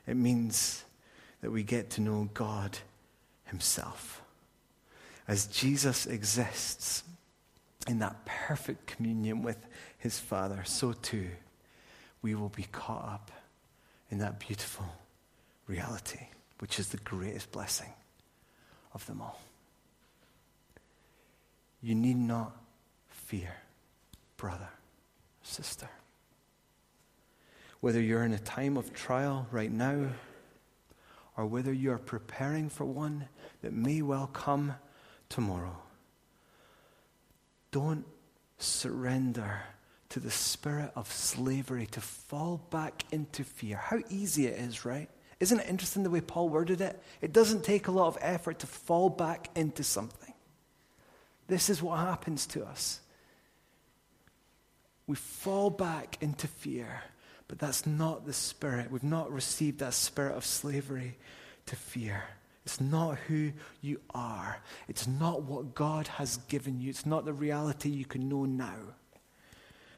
It 0.05 0.15
means 0.15 0.84
that 1.41 1.49
we 1.49 1.63
get 1.63 1.89
to 1.91 2.01
know 2.01 2.30
God 2.36 2.78
Himself. 3.45 4.21
As 5.28 5.47
Jesus 5.47 6.05
exists 6.05 7.03
in 7.88 7.97
that 7.99 8.24
perfect 8.24 8.86
communion 8.86 9.41
with 9.41 9.57
His 9.97 10.19
Father, 10.19 10.61
so 10.65 10.93
too 10.93 11.30
we 12.21 12.36
will 12.36 12.49
be 12.49 12.67
caught 12.71 13.03
up 13.03 13.32
in 14.11 14.19
that 14.19 14.39
beautiful 14.39 14.86
reality, 15.65 16.28
which 16.59 16.78
is 16.78 16.89
the 16.89 16.97
greatest 16.97 17.51
blessing 17.51 17.89
of 18.93 19.03
them 19.07 19.24
all. 19.24 19.41
You 21.84 21.95
need 21.95 22.15
not 22.15 22.55
fear, 23.09 23.53
brother, 24.38 24.69
sister. 25.41 25.89
Whether 27.81 27.99
you're 27.99 28.23
in 28.23 28.31
a 28.31 28.39
time 28.39 28.77
of 28.77 28.93
trial 28.93 29.47
right 29.51 29.71
now, 29.71 30.07
or 31.36 31.45
whether 31.45 31.73
you're 31.73 31.97
preparing 31.97 32.69
for 32.69 32.86
one 32.86 33.27
that 33.61 33.73
may 33.73 34.01
well 34.01 34.27
come 34.27 34.75
tomorrow, 35.27 35.75
don't 37.71 38.05
surrender 38.59 39.63
to 40.09 40.21
the 40.21 40.31
spirit 40.31 40.91
of 40.95 41.11
slavery, 41.11 41.88
to 41.88 41.99
fall 41.99 42.61
back 42.69 43.03
into 43.11 43.43
fear. 43.43 43.75
How 43.75 43.99
easy 44.09 44.45
it 44.45 44.57
is, 44.57 44.86
right? 44.86 45.09
Isn't 45.41 45.59
it 45.59 45.67
interesting 45.67 46.03
the 46.03 46.09
way 46.09 46.21
Paul 46.21 46.47
worded 46.47 46.79
it? 46.79 47.01
It 47.19 47.34
doesn't 47.34 47.65
take 47.65 47.88
a 47.88 47.91
lot 47.91 48.07
of 48.07 48.17
effort 48.21 48.59
to 48.59 48.67
fall 48.67 49.09
back 49.09 49.49
into 49.55 49.84
something. 49.84 50.22
This 51.54 51.70
is 51.70 51.84
what 51.84 51.99
happens 51.99 52.47
to 52.47 52.66
us. 52.66 52.99
We 55.06 55.16
fall 55.16 55.70
back 55.70 56.18
into 56.20 56.47
fear, 56.47 57.04
but 57.47 57.60
that's 57.60 57.86
not 57.86 58.26
the 58.26 58.34
spirit. 58.34 58.89
We've 58.89 59.04
not 59.04 59.32
received 59.32 59.78
that 59.78 59.93
spirit 59.93 60.36
of 60.36 60.45
slavery 60.45 61.16
to 61.68 61.76
fear. 61.76 62.24
It's 62.66 62.82
not 62.82 63.20
who 63.28 63.51
you 63.82 63.99
are. 64.16 64.64
It's 64.88 65.08
not 65.08 65.43
what 65.43 65.76
God 65.76 66.08
has 66.08 66.38
given 66.47 66.82
you. 66.82 66.89
It's 66.89 67.06
not 67.06 67.24
the 67.24 67.34
reality 67.34 67.89
you 67.89 68.06
can 68.06 68.28
know 68.28 68.45
now. 68.45 68.80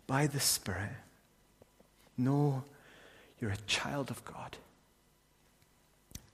By 0.08 0.28
the 0.28 0.42
Spirit, 0.42 0.92
know 2.18 2.66
you're 3.40 3.52
a 3.52 3.66
child 3.66 4.12
of 4.12 4.26
God. 4.26 4.58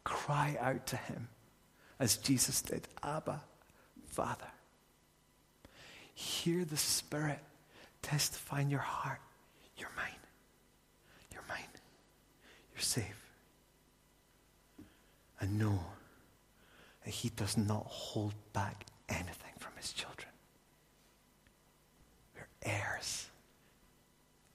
Cry 0.04 0.58
out 0.60 0.88
to 0.88 0.96
Him 0.96 1.28
as 2.00 2.18
Jesus 2.18 2.64
did 2.64 2.88
Abba, 3.04 3.44
Father. 4.08 4.48
Hear 6.22 6.66
the 6.66 6.78
Spirit 6.78 7.40
testify 8.02 8.62
in 8.62 8.70
your 8.70 8.80
heart 8.80 9.20
you're 9.82 9.90
mine. 9.98 10.22
You're 11.34 11.44
mine. 11.50 11.74
You're 12.72 12.82
safe. 12.82 13.26
And 15.40 15.58
know 15.58 15.80
that 17.04 17.12
He 17.12 17.30
does 17.30 17.58
not 17.58 17.86
hold 17.88 18.36
back 18.54 18.86
anything 19.10 19.54
from 19.58 19.72
His 19.78 19.92
children. 19.92 20.30
We're 22.36 22.48
heirs. 22.62 23.28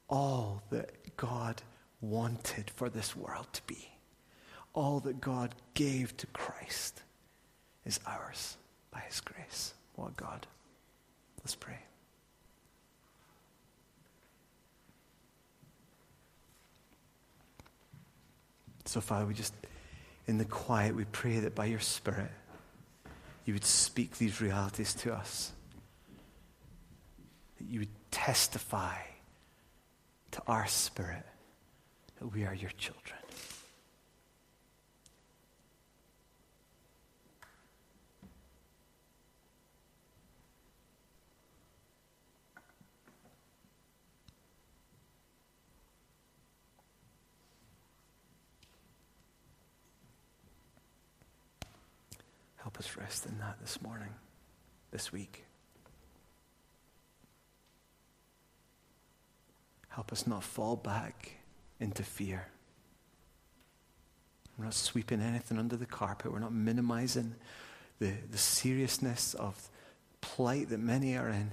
All 0.08 0.62
that 0.70 1.16
God 1.16 1.62
wanted 2.00 2.70
for 2.70 2.88
this 2.88 3.16
world 3.16 3.48
to 3.54 3.62
be, 3.66 3.88
all 4.72 5.00
that 5.00 5.20
God 5.20 5.56
gave 5.74 6.16
to 6.18 6.28
Christ, 6.28 7.02
is 7.84 7.98
ours 8.06 8.56
by 8.92 9.00
His 9.00 9.20
grace. 9.20 9.74
What 9.96 10.16
God? 10.16 10.46
Let's 11.46 11.54
pray. 11.54 11.78
So, 18.84 19.00
Father, 19.00 19.26
we 19.26 19.34
just, 19.34 19.54
in 20.26 20.38
the 20.38 20.44
quiet, 20.44 20.96
we 20.96 21.04
pray 21.04 21.38
that 21.38 21.54
by 21.54 21.66
your 21.66 21.78
Spirit, 21.78 22.32
you 23.44 23.52
would 23.52 23.64
speak 23.64 24.18
these 24.18 24.40
realities 24.40 24.92
to 24.94 25.14
us. 25.14 25.52
That 27.58 27.68
you 27.68 27.78
would 27.78 28.10
testify 28.10 28.96
to 30.32 30.42
our 30.48 30.66
spirit 30.66 31.22
that 32.18 32.26
we 32.26 32.44
are 32.44 32.54
your 32.54 32.70
children. 32.70 33.20
Help 52.76 52.84
us 52.84 52.96
rest 52.98 53.24
in 53.24 53.38
that 53.38 53.56
this 53.58 53.80
morning, 53.80 54.10
this 54.90 55.10
week. 55.10 55.46
Help 59.88 60.12
us 60.12 60.26
not 60.26 60.44
fall 60.44 60.76
back 60.76 61.38
into 61.80 62.02
fear. 62.02 62.48
We're 64.58 64.66
not 64.66 64.74
sweeping 64.74 65.22
anything 65.22 65.56
under 65.56 65.76
the 65.76 65.86
carpet. 65.86 66.30
We're 66.30 66.38
not 66.38 66.52
minimizing 66.52 67.36
the, 67.98 68.12
the 68.30 68.36
seriousness 68.36 69.32
of 69.32 69.70
plight 70.20 70.68
that 70.68 70.80
many 70.80 71.16
are 71.16 71.30
in. 71.30 71.52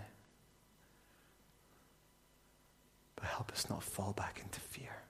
But 3.15 3.28
help 3.28 3.53
us 3.53 3.69
not 3.69 3.82
fall 3.82 4.11
back 4.11 4.41
into 4.43 4.59
fear. 4.59 5.03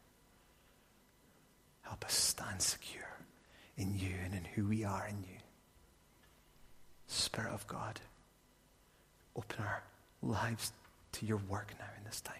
Help 1.82 2.06
us 2.06 2.14
stand 2.14 2.62
secure 2.62 3.18
in 3.78 3.98
you 3.98 4.14
and 4.24 4.36
in 4.36 4.46
who 4.54 4.68
we 4.68 4.84
are 4.84 5.08
in 5.10 5.18
you. 5.24 5.33
Spirit 7.08 7.54
of 7.54 7.68
God, 7.68 8.00
open 9.36 9.64
our 9.64 9.84
lives 10.22 10.72
to 11.14 11.26
your 11.26 11.42
work 11.50 11.74
now 11.80 11.86
in 11.98 12.04
this 12.06 12.22
time. 12.22 12.36